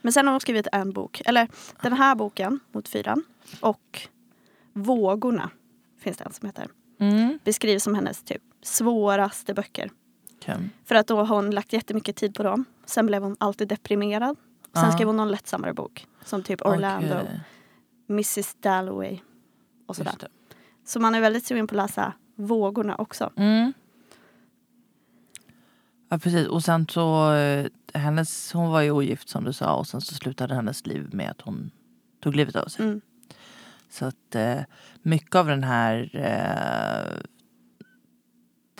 [0.00, 1.48] Men sen har hon skrivit en bok, eller
[1.82, 3.24] den här boken, Mot fyran,
[3.60, 4.08] och
[4.72, 5.50] Vågorna
[5.98, 6.68] finns det en som heter.
[7.00, 7.38] Mm.
[7.44, 9.90] Beskrivs som hennes typ svåraste böcker.
[10.36, 10.56] Okej.
[10.84, 12.64] För att då har hon lagt jättemycket tid på dem.
[12.86, 14.36] Sen blev hon alltid deprimerad.
[14.74, 14.92] Sen Ja.
[14.92, 16.06] skrev hon någon lättsammare bok.
[16.24, 17.40] Som typ Orlando, Okej.
[18.08, 19.18] Mrs Dalloway
[19.86, 20.14] och sådär.
[20.84, 23.32] Så man är väldigt sugen på att läsa Vågorna också.
[23.36, 23.72] Mm.
[26.08, 29.86] Ja precis och sen så eh, hennes, hon var ju ogift som du sa och
[29.86, 31.70] sen så slutade hennes liv med att hon
[32.22, 32.84] tog livet av sig.
[32.84, 33.00] Mm.
[33.90, 34.60] Så att eh,
[35.02, 37.22] mycket av den här eh,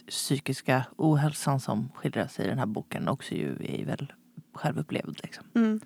[0.09, 4.13] psykiska ohälsan som skildras i den här boken också ju är väl
[4.55, 5.21] självupplevd.
[5.23, 5.45] Liksom.
[5.55, 5.81] Mm.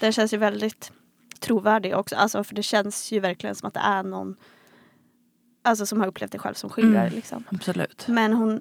[0.00, 0.92] Den känns ju väldigt
[1.40, 2.16] trovärdig också.
[2.16, 4.36] Alltså, för det känns ju verkligen som att det är någon
[5.62, 7.14] alltså, som har upplevt det själv som skildrar Mm.
[7.14, 7.44] Liksom.
[7.50, 8.04] Absolut.
[8.08, 8.60] Men hon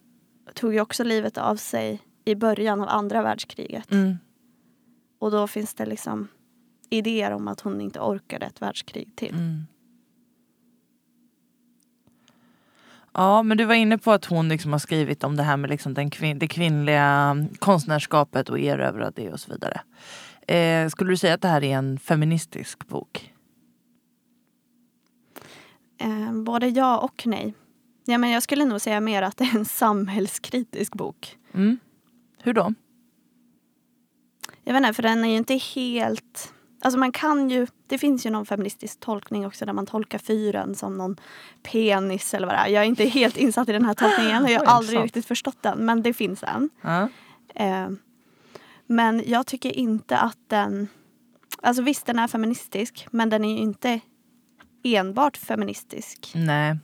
[0.53, 3.91] tog ju också livet av sig i början av andra världskriget.
[3.91, 4.17] Mm.
[5.19, 6.27] Och då finns det liksom
[6.89, 9.33] idéer om att hon inte orkade ett världskrig till.
[9.33, 9.65] Mm.
[13.13, 15.69] Ja men du var inne på att hon liksom har skrivit om det här med
[15.69, 19.81] liksom den kvin- det kvinnliga konstnärskapet och erövrat det och så vidare.
[20.47, 23.33] Eh, skulle du säga att det här är en feministisk bok?
[26.01, 27.53] Eh, både ja och nej.
[28.05, 31.37] Ja, men jag skulle nog säga mer att det är en samhällskritisk bok.
[31.53, 31.79] Mm.
[32.43, 32.73] Hur då?
[34.63, 36.53] Jag vet inte, för den är ju inte helt...
[36.81, 40.75] Alltså man kan ju, det finns ju någon feministisk tolkning också där man tolkar fyren
[40.75, 41.17] som någon
[41.63, 42.67] penis eller vad det är.
[42.67, 45.57] Jag är inte helt insatt i den här tolkningen och jag har aldrig riktigt förstått
[45.61, 45.85] den.
[45.85, 46.69] Men det finns en.
[46.81, 47.09] Ja.
[47.55, 47.89] Eh,
[48.87, 50.87] men jag tycker inte att den...
[51.61, 53.99] Alltså visst, den är feministisk men den är ju inte
[54.83, 56.31] enbart feministisk.
[56.35, 56.77] Nej.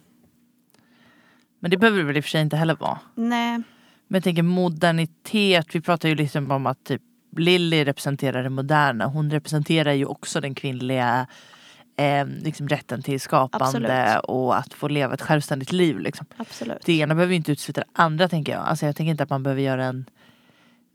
[1.59, 2.99] Men det behöver det väl i och för sig inte heller vara.
[3.15, 3.61] Nej,
[4.07, 7.01] Men jag tänker modernitet, vi pratar ju liksom om att typ
[7.37, 9.05] Lilly representerar det moderna.
[9.05, 11.27] Hon representerar ju också den kvinnliga
[11.97, 14.23] eh, liksom rätten till skapande Absolut.
[14.23, 15.99] och att få leva ett självständigt liv.
[15.99, 16.25] Liksom.
[16.37, 16.77] absolut.
[16.85, 18.61] Det ena behöver inte utesluta det andra tänker jag.
[18.61, 20.05] Alltså jag tänker inte att man behöver göra en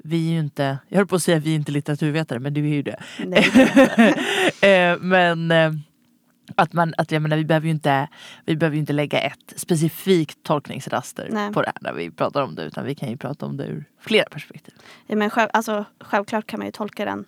[0.04, 2.64] vi är ju inte, jag höll på att säga vi är inte litteraturvetare men du
[2.64, 3.02] är ju det.
[3.26, 3.62] Nej, det
[3.96, 4.14] är.
[4.92, 5.72] Eh, men eh,
[6.54, 8.08] att man, att jag menar, vi behöver ju inte,
[8.44, 11.52] vi behöver ju inte lägga ett specifikt tolkningsraster Nej.
[11.52, 13.64] på det här när vi pratar om det utan vi kan ju prata om det
[13.64, 14.74] ur flera perspektiv.
[15.06, 17.24] Ja, men själv, alltså, självklart kan man ju tolka den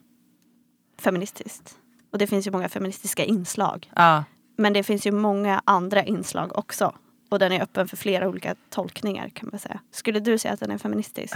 [0.98, 1.74] feministiskt.
[2.12, 3.90] Och det finns ju många feministiska inslag.
[3.96, 4.24] Ja,
[4.57, 6.94] Men det finns ju många andra inslag också.
[7.29, 9.81] Och den är öppen för flera olika tolkningar kan man säga.
[9.90, 11.35] Skulle du säga att den är feministisk?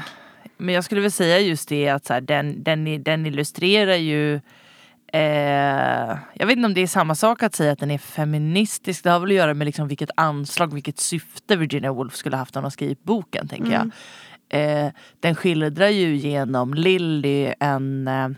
[0.56, 4.40] men jag skulle väl säga just det att så här, den, den, den illustrerar ju
[5.12, 9.04] Eh, jag vet inte om det är samma sak att säga att den är feministisk.
[9.04, 12.56] Det har väl att göra med liksom vilket anslag, vilket syfte Virginia Woolf skulle haft
[12.56, 13.48] om hon skrivit boken.
[13.48, 13.92] tänker Mm.
[14.50, 14.86] jag.
[14.86, 14.90] Eh,
[15.20, 18.28] den skildrar ju genom Lilly en eh,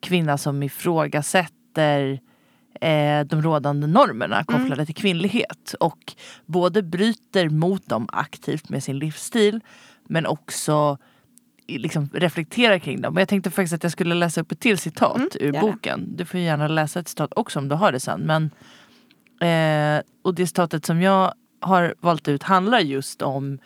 [0.00, 2.20] kvinna som ifrågasätter
[2.80, 5.74] eh, de rådande normerna kopplade till kvinnlighet.
[5.80, 6.12] Och
[6.46, 9.60] både bryter mot dem aktivt med sin livsstil
[10.08, 10.98] men också
[11.68, 13.14] liksom reflektera kring dem.
[13.14, 15.60] Och jag tänkte faktiskt att jag skulle läsa upp ett till citat Mm, ur gärna.
[15.60, 16.16] boken.
[16.16, 18.20] Du får gärna läsa ett citat också om du har det sen.
[18.20, 18.50] Men,
[19.40, 23.58] eh, och det citatet som jag har valt ut handlar just om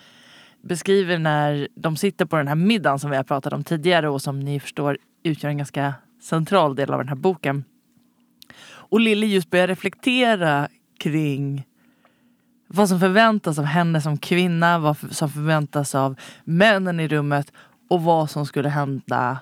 [0.63, 4.21] beskriver när de sitter på den här middagen som vi har pratat om tidigare och
[4.21, 7.63] som ni förstår utgör en ganska central del av den här boken.
[8.63, 10.67] Och Lily just börjar reflektera
[10.99, 11.65] kring
[12.67, 17.51] vad som förväntas av henne som kvinna, vad som förväntas av männen i rummet
[17.91, 19.39] och vad som skulle hända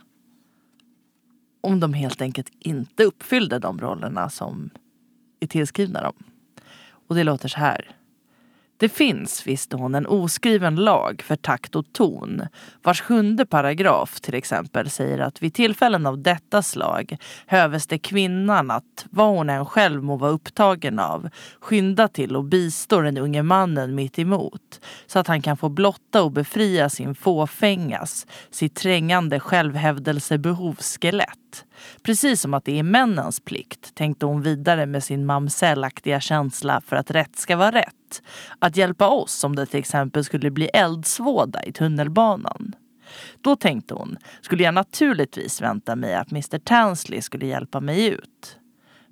[1.61, 4.69] om de helt enkelt inte uppfyllde de rollerna som
[5.39, 6.13] är tillskrivna dem.
[7.07, 7.95] Och det låter så här.
[8.79, 12.41] Det finns, visste hon, en oskriven lag för takt och ton
[12.83, 18.71] vars sjunde paragraf till exempel säger att vid tillfällen av detta slag höves det kvinnan
[18.71, 23.43] att, vad hon än själv må vara upptagen av, skynda till och bistå den unge
[23.43, 29.39] mannen mitt emot så att han kan få blotta och befria sin fåfängas, sitt trängande
[29.39, 31.65] självhävdelsebehovsskelett.
[32.03, 36.95] Precis som att det är männens plikt, tänkte hon vidare med sin mamsellaktiga känsla för
[36.95, 38.21] att rätt ska vara rätt.
[38.59, 42.75] Att hjälpa oss om det till exempel skulle bli eldsvåda i tunnelbanan.
[43.41, 48.57] Då tänkte hon, skulle jag naturligtvis vänta mig att Mr Tansley skulle hjälpa mig ut.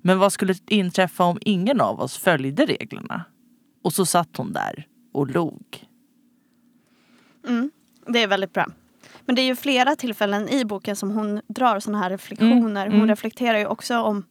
[0.02, 3.24] Men vad skulle inträffa om ingen av oss följde reglerna?
[3.82, 5.86] Och så satt hon där och log.
[7.48, 7.70] Mm,
[8.06, 8.66] det är väldigt bra.
[9.28, 12.86] Men det är ju flera tillfällen i boken som hon drar sådana här reflektioner.
[12.86, 13.08] Mm, Hon mm.
[13.08, 14.24] reflekterar ju också om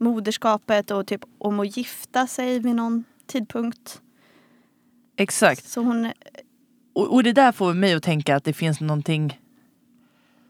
[0.00, 4.00] moderskapet och typ om att gifta sig vid någon tidpunkt.
[5.16, 5.68] Exakt.
[5.68, 6.12] Så hon,
[6.92, 9.40] Och, och det där får mig att tänka att det finns någonting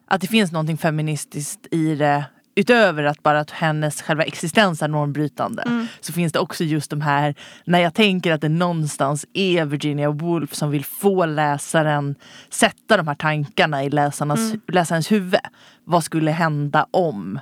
[0.07, 2.25] att det finns någonting feministiskt i det
[2.57, 5.87] utöver att bara att hennes själva existens är normbrytande Mm.
[6.01, 7.35] så finns det också just de här
[7.65, 12.15] när jag tänker att det någonstans är Virginia Woolf som vill få läsaren
[12.51, 14.61] sätta de här tankarna i läsarnas, Mm.
[14.69, 15.41] läsarens huvud.
[15.85, 17.41] Vad skulle hända om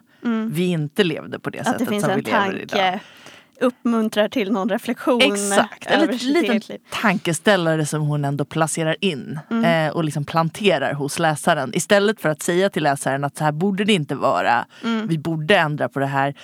[0.50, 1.70] vi inte levde på det Mm.
[1.70, 2.78] att det sättet finns som vi lever idag?
[3.60, 9.64] Uppmuntrar till någon reflektion Exakt, en liten, liten tankeställare som hon ändå placerar in Mm.
[9.88, 11.70] eh, och liksom planterar hos läsaren.
[11.74, 15.06] Istället för att säga till läsaren att så här borde det inte vara, Mm.
[15.06, 16.34] vi borde ändra på det här.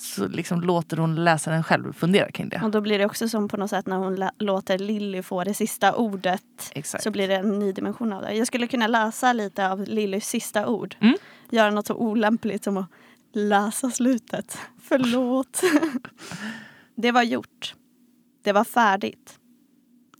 [0.00, 2.60] Så liksom låter hon läsaren själv fundera kring det.
[2.64, 5.54] Och då blir det också som på något sätt när hon låter Lilly få det
[5.54, 6.42] sista ordet.
[6.72, 7.04] Exakt.
[7.04, 8.32] Så blir det en ny dimension av det.
[8.34, 10.94] Jag skulle kunna läsa lite av Lillys sista ord.
[11.00, 11.14] Mm.
[11.50, 12.86] Göra något så olämpligt som att
[13.32, 14.58] läsa slutet.
[14.78, 15.62] Förlåt.
[16.94, 17.74] det var gjort.
[18.42, 19.38] Det var färdigt.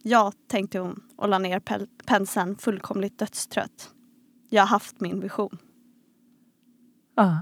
[0.03, 3.91] Ja, tänkte hon och la ner pel- penseln fullkomligt dödstrött.
[4.49, 5.59] Jag har haft min vision.
[7.15, 7.39] Ja.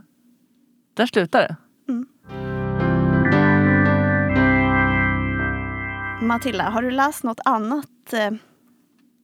[0.94, 1.56] Där slutar det.
[6.22, 8.30] Matilda, har du läst något annat eh,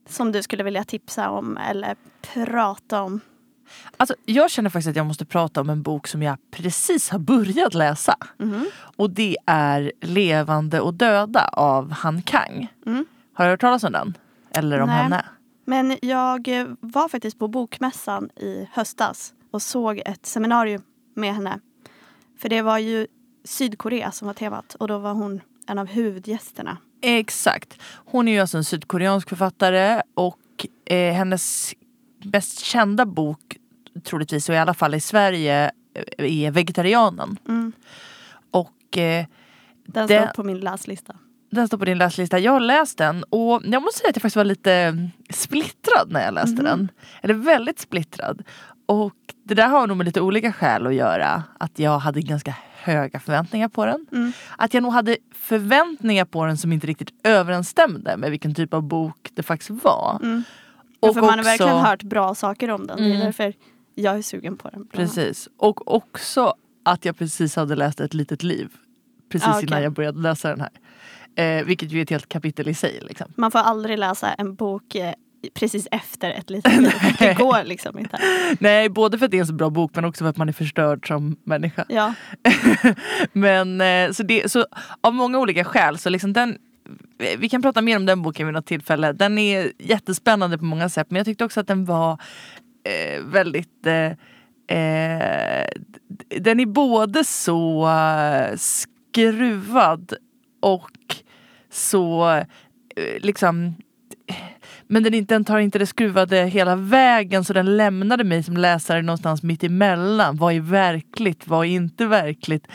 [0.09, 1.95] som du skulle vilja tipsa om eller
[2.33, 3.19] prata om?
[3.97, 7.19] Alltså, jag känner faktiskt att jag måste prata om en bok som jag precis har
[7.19, 8.15] börjat läsa.
[8.37, 8.65] Mhm.
[8.95, 12.67] Och det är Levande och döda av Han Kang.
[12.85, 13.05] Mm.
[13.33, 14.17] Har du hört talas om den?
[14.51, 14.97] Eller om Nej.
[14.97, 15.25] henne?
[15.65, 20.81] Men jag eh, var faktiskt på Bokmässan i höstas och såg ett seminarium
[21.15, 21.59] med henne.
[22.39, 23.07] För det var ju
[23.43, 26.77] Sydkorea som var temat och då var hon en av huvudgästerna.
[27.01, 27.77] Exakt.
[28.05, 31.73] Hon är ju alltså en sydkoreansk författare och eh, hennes
[32.25, 33.57] mest kända bok
[34.03, 35.71] troligtvis, och i alla fall i Sverige,
[36.17, 37.37] eh, är Vegetarianen.
[37.47, 37.71] Mm.
[38.51, 39.25] Och eh,
[39.85, 41.15] Den Det- står på min läslista.
[41.51, 42.39] den står på din läslista.
[42.39, 46.11] Jag har läst den och jag måste säga att jag faktiskt var lite mm, splittrad
[46.11, 46.63] när jag läste Mhm.
[46.65, 46.91] den.
[47.21, 48.43] Eller väldigt splittrad.
[48.85, 49.13] Och
[49.43, 51.43] det där har nog med lite olika skäl att göra.
[51.59, 54.05] Att jag hade ganska höga förväntningar på den.
[54.11, 54.31] Mm.
[54.57, 58.83] Att jag nog hade förväntningar på den som inte riktigt överensstämde med vilken typ av
[58.83, 60.19] bok det faktiskt var.
[60.23, 60.43] Mm.
[61.07, 62.97] Och för man har också- verkligen hört bra saker om den.
[62.97, 63.19] Det är Mm.
[63.19, 63.53] därför
[63.95, 64.87] jag är sugen på den.
[64.87, 65.49] Precis.
[65.57, 66.53] Och också
[66.85, 68.69] att jag precis hade läst Ett litet liv.
[69.31, 69.67] Precis Ah, okej.
[69.67, 70.69] innan jag började läsa den här.
[71.59, 72.99] Eh, vilket ju är ett helt kapitel i sig.
[73.01, 73.27] Liksom.
[73.37, 75.13] Man får aldrig läsa en bok eh,
[75.53, 76.91] precis efter ett litet liv.
[77.19, 78.19] Det går liksom inte.
[78.59, 80.49] Nej, både för att det är en så bra bok men också för att man
[80.49, 81.85] är förstörd som människa.
[81.89, 82.13] Ja.
[83.33, 84.65] Men eh, så, det, så
[85.01, 86.57] av många olika skäl så liksom den
[87.37, 89.11] vi kan prata mer om den boken vid något tillfälle.
[89.11, 92.11] Den är jättespännande på många sätt men jag tyckte också att den var
[92.83, 94.05] eh, väldigt eh,
[94.77, 95.67] eh,
[96.39, 97.89] Den är både så
[98.57, 100.13] skruvad
[100.61, 100.91] och
[101.71, 102.27] så
[102.95, 103.75] eh, liksom
[104.87, 109.01] men den, den tar inte det skruvade hela vägen så den lämnade mig som läsare
[109.01, 110.37] någonstans mitt emellan.
[110.37, 111.47] Vad är verkligt?
[111.47, 112.67] Vad är inte verkligt?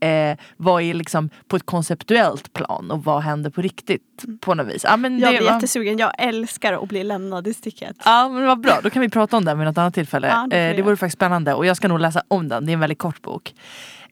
[0.00, 4.66] Eh, vad är liksom på ett konceptuellt plan och vad händer på riktigt på något
[4.66, 4.84] vis.
[4.84, 5.98] Ja, men Jag det blir var- jättesugen.
[5.98, 7.96] Jag älskar att bli lämnad i sticket.
[8.04, 10.28] Ja men vad bra, då kan vi prata om den vid något annat tillfälle.
[10.28, 12.72] Ja, det eh, det vore faktiskt spännande och jag ska nog läsa om den, det
[12.72, 13.54] är en väldigt kort bok.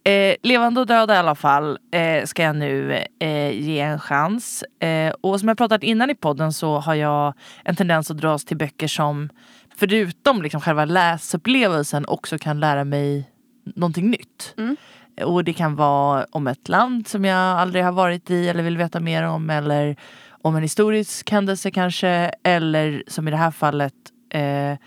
[0.07, 4.65] Eh, Levande och döda i alla fall eh, ska jag nu eh, ge en chans.
[4.83, 8.45] Eh, och som jag pratat innan i podden så har jag en tendens att dras
[8.45, 9.29] till böcker som
[9.77, 13.31] förutom liksom själva läsupplevelsen också kan lära mig
[13.75, 14.55] någonting nytt.
[14.59, 14.77] Mm.
[15.23, 18.77] Och det kan vara om ett land som jag aldrig har varit i eller vill
[18.77, 19.97] veta mer om eller
[20.31, 23.95] om en historisk händelse kanske eller som i det här fallet
[24.31, 24.79] eh,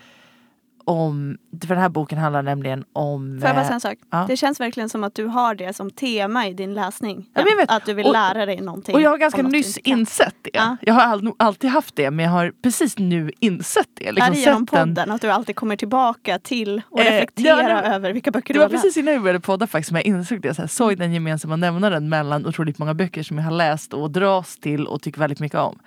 [0.88, 3.38] om, för den här boken handlar nämligen om...
[3.40, 3.98] Får jag bara eh, säga en sak?
[4.10, 4.24] ja.
[4.28, 7.26] Det känns verkligen som att du har det som tema i din läsning.
[7.34, 7.70] Ja, jag vet.
[7.70, 8.94] Att du vill Och- lära dig någonting.
[8.94, 10.50] och jag har ganska nyss insett det.
[10.52, 10.76] Ja.
[10.80, 14.12] Jag har all, alltid haft det men jag har precis nu insett det.
[14.12, 15.10] Liksom är det genom podden?
[15.10, 18.58] Att du alltid kommer tillbaka till och Eh, reflektera ja, det- över vilka böcker Det
[18.58, 18.84] du var har läst?
[18.84, 20.54] precis innan vi började podda faktiskt som jag insåg det.
[20.54, 24.10] Så här, såg den gemensamma nämnaren mellan otroligt många böcker som jag har läst och
[24.10, 25.78] dras till och tycker väldigt mycket om.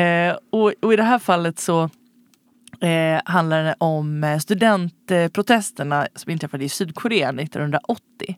[0.00, 1.90] Eh, och, och i det här fallet så
[2.84, 8.36] eh, handlar det om eh, studentprotesterna som inträffade i Sydkorea 1980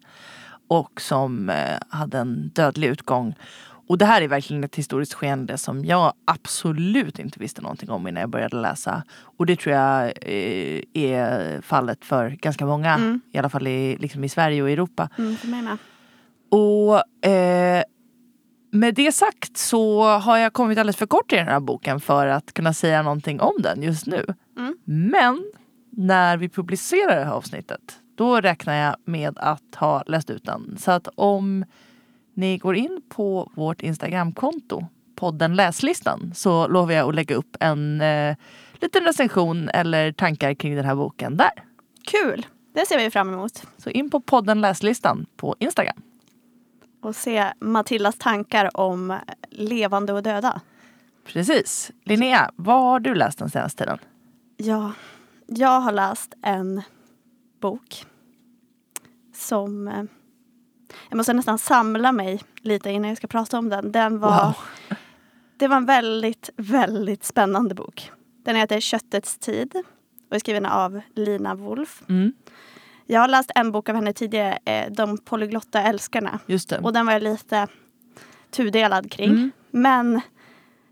[0.68, 3.34] och som eh, hade en dödlig utgång.
[3.88, 8.08] Och det här är verkligen ett historiskt skeende som jag absolut inte visste någonting om
[8.08, 9.02] innan jag började läsa.
[9.38, 13.20] Och det tror jag eh, är fallet för ganska många, Mm.
[13.32, 15.08] i alla fall i, liksom i Sverige och Europa.
[15.18, 15.36] Mm.
[16.50, 17.82] Och eh,
[18.70, 22.26] med det sagt så har jag kommit alldeles för kort i den här boken för
[22.26, 24.24] att kunna säga någonting om den just nu.
[24.56, 24.76] Mm.
[24.84, 25.44] Men
[25.90, 30.76] när vi publicerar det här avsnittet då räknar jag med att ha läst ut den.
[30.78, 31.64] Så att om
[32.34, 38.00] ni går in på vårt Instagramkonto, podden Läslistan, så lovar jag att lägga upp en
[38.00, 38.36] eh,
[38.80, 41.64] liten recension eller tankar kring den här boken där.
[42.04, 42.46] Kul!
[42.74, 43.62] Det ser vi fram emot.
[43.78, 46.02] Så in på podden Läslistan på Instagram.
[47.06, 49.18] Och se Matildas tankar om
[49.50, 50.60] levande och döda.
[51.26, 51.90] Precis.
[52.04, 53.98] Linnea, vad har du läst den senaste tiden?
[54.56, 54.92] Ja,
[55.46, 56.82] jag har läst en
[57.60, 58.04] bok
[59.34, 59.88] som...
[59.88, 60.04] eh,
[61.10, 63.92] Jag måste nästan samla mig lite innan jag ska prata om den.
[63.92, 64.54] Den var, Wow.
[65.56, 68.10] Det var en väldigt, väldigt spännande bok.
[68.44, 69.74] Den heter Köttets tid
[70.30, 72.02] och är skriven av Lina Wolf.
[72.08, 72.32] Mm,
[73.06, 76.38] Jag har läst en bok av henne tidigare, eh, De polyglotta älskarna.
[76.46, 76.78] just det.
[76.78, 77.66] Och den var jag lite
[78.50, 79.30] tudelad kring.
[79.30, 79.50] Mm.
[79.70, 80.20] Men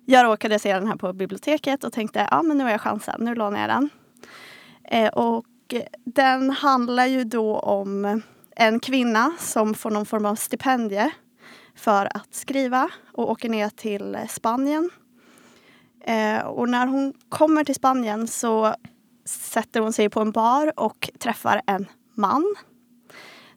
[0.05, 3.21] jag råkade se den här på biblioteket och tänkte ja men nu har jag chansen,
[3.21, 3.91] nu lånar jag den.
[4.85, 5.47] Eh, och
[6.05, 8.23] den handlar ju då om
[8.57, 11.11] en kvinna som får någon form av stipendie
[11.75, 14.91] för att skriva och åker ner till Spanien.
[16.05, 18.75] Eh, och när hon kommer till Spanien så
[19.25, 21.87] sätter hon sig på en bar och träffar en
[22.17, 22.55] man.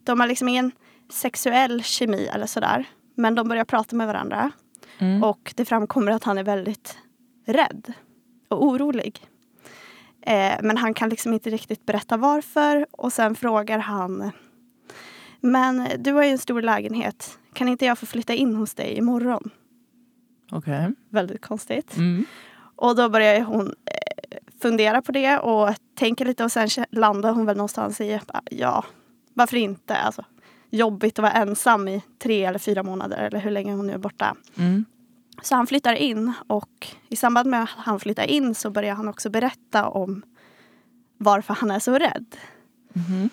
[0.03, 0.71] De har liksom ingen
[1.09, 2.85] sexuell kemi eller sådär.
[3.15, 4.51] Men de börjar prata med varandra.
[4.97, 5.23] Mm.
[5.23, 6.97] Och det framkommer att han är väldigt
[7.45, 7.93] rädd
[8.47, 9.27] och orolig.
[10.21, 12.87] Eh, men han kan liksom inte riktigt berätta varför.
[12.91, 14.31] Och sen frågar han
[15.41, 17.39] Men du har ju en stor lägenhet.
[17.53, 19.49] Kan inte jag få flytta in hos dig imorgon?
[20.51, 20.91] Okej.
[21.09, 21.97] Väldigt konstigt.
[21.97, 22.25] Mm.
[22.75, 23.75] Och då börjar hon
[24.57, 28.41] eh, fundera på det och tänker lite och sen landar hon väl någonstans i bara,
[28.51, 28.85] ja,
[29.33, 29.95] varför inte?
[29.95, 30.25] Alltså,
[30.69, 33.97] jobbigt att vara ensam i tre eller fyra månader eller hur länge hon nu är
[33.97, 34.35] borta.
[34.57, 34.85] Mm.
[35.41, 39.07] Så han flyttar in och i samband med att han flyttar in så börjar han
[39.07, 40.23] också berätta om
[41.17, 42.35] varför han är så rädd.
[42.93, 43.29] Mhm.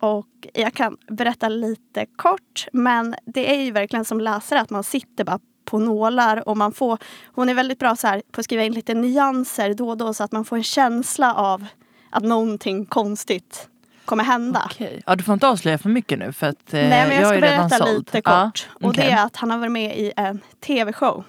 [0.00, 4.84] Och jag kan berätta lite kort men det är ju verkligen som läsare att man
[4.84, 8.44] sitter bara på nålar och man får, hon är väldigt bra så här på att
[8.44, 11.66] skriva in lite nyanser då och då så att man får en känsla av
[12.10, 13.68] att någonting konstigt
[14.04, 14.62] kommer hända.
[14.70, 15.02] Okej.
[15.06, 17.28] Ja, du får inte avslöja för mycket nu för att eh, Nej men jag jag
[17.28, 17.98] ska berätta såld.
[17.98, 18.68] lite kort.
[18.72, 19.04] Och okej.
[19.04, 21.24] det är att han har varit med i en tv-show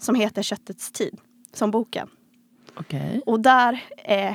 [0.00, 1.18] som heter Köttets tid,
[1.52, 2.08] som boken.
[2.76, 3.22] Okej.
[3.26, 4.34] Och där, eh,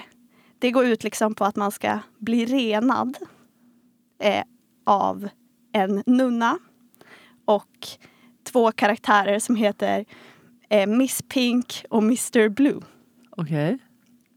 [0.60, 3.18] det går ut liksom på att man ska bli renad
[4.24, 4.44] eh,
[4.86, 5.30] av
[5.74, 6.58] en nunna
[7.46, 7.88] och
[8.52, 10.06] två karaktärer som heter
[10.70, 12.82] eh, Miss Pink och Mr Blue.
[13.30, 13.78] Okej.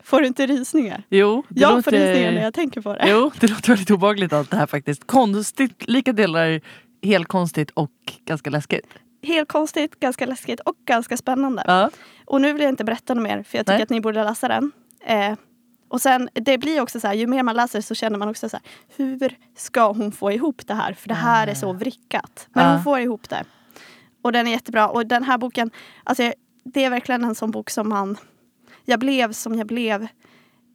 [0.02, 1.02] Får du inte rysningar?
[1.08, 1.82] Jo, Jag låter...
[1.82, 3.06] får rysningar när jag tänker på det.
[3.10, 5.06] Jo, det låter väldigt obehagligt allt det här faktiskt.
[5.06, 6.60] Konstigt, lika delar
[7.02, 7.90] helt konstigt och
[8.24, 8.86] ganska läskigt.
[9.22, 11.64] Helt konstigt, ganska läskigt och ganska spännande.
[11.66, 11.90] Ja.
[12.24, 13.82] Och nu vill jag inte berätta något mer för jag tycker Nej.
[13.82, 14.72] att ni borde läsa den.
[15.06, 15.32] Eh,
[15.88, 18.48] och sen, det blir också så här, ju mer man läser så känner man också
[18.48, 20.92] så här, hur ska hon få ihop det här?
[20.92, 22.48] För det här är så vrickat.
[22.52, 22.72] Men Ja.
[22.74, 23.44] hon får ihop det.
[24.24, 24.88] Och den är jättebra.
[24.88, 25.70] Och den här boken,
[26.04, 26.32] alltså
[26.64, 28.16] det är verkligen en sån bok som man,
[28.84, 30.06] jag blev som jag blev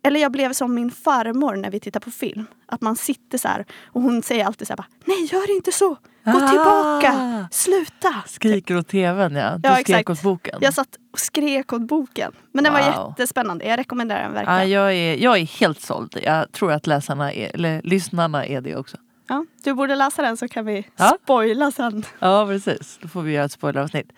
[0.04, 2.46] eller jag blev som min farmor när vi tittar på film.
[2.66, 5.72] Att man sitter så här och hon säger alltid så här bara, nej gör inte
[5.72, 5.90] så.
[6.26, 6.50] Gå Ah.
[6.50, 7.48] tillbaka!
[7.52, 8.16] Sluta!
[8.28, 9.58] Skriker åt tvn ja.
[9.58, 10.10] Du Ja, skrek exakt.
[10.10, 10.58] åt boken.
[10.62, 12.32] Jag satt och skrek åt boken.
[12.52, 13.10] Men den var Wow.
[13.10, 13.66] jättespännande.
[13.66, 14.70] Jag rekommenderar den verkligen.
[14.70, 16.20] jag, är, jag är helt såld.
[16.24, 18.98] Jag tror att läsarna är, eller lyssnarna är det också.
[19.30, 21.18] Ja, du borde läsa den så kan vi Ja.
[21.24, 22.04] spoila sen.
[22.20, 24.12] Ja precis, då får vi göra ett spoileravsnitt.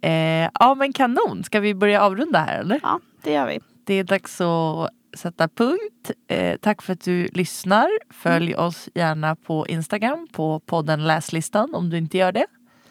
[0.00, 2.80] Eh, ja men kanon, ska vi börja avrunda här eller?
[2.82, 3.60] Ja, det gör vi.
[3.84, 6.10] Det är dags att sätta punkt.
[6.28, 7.88] Eh, tack för att du lyssnar.
[8.10, 8.66] Följ Mm.
[8.66, 12.46] oss gärna på Instagram på podden Läslistan om du inte gör det.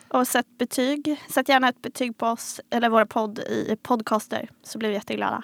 [0.07, 1.21] Och sätt betyg.
[1.29, 5.43] Sätt gärna ett betyg på oss eller vår podd i podcaster så blir vi jätteglada.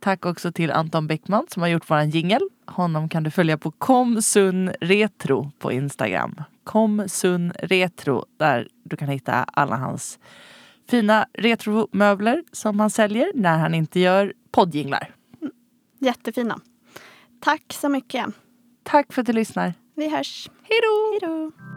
[0.00, 2.48] Tack också till Anton Bäckman som har gjort våran jingel.
[2.66, 6.40] Honom kan du följa på komsunretro på Instagram.
[6.64, 10.18] Komsunretro där du kan hitta alla hans
[10.88, 15.14] fina retromöbler som han säljer när han inte gör poddjinglar.
[15.98, 16.60] Jättefina.
[17.40, 18.26] Tack så mycket.
[18.82, 19.74] Tack för att du lyssnar.
[19.94, 20.50] Vi hörs.
[20.62, 20.80] Hej
[21.20, 21.75] då!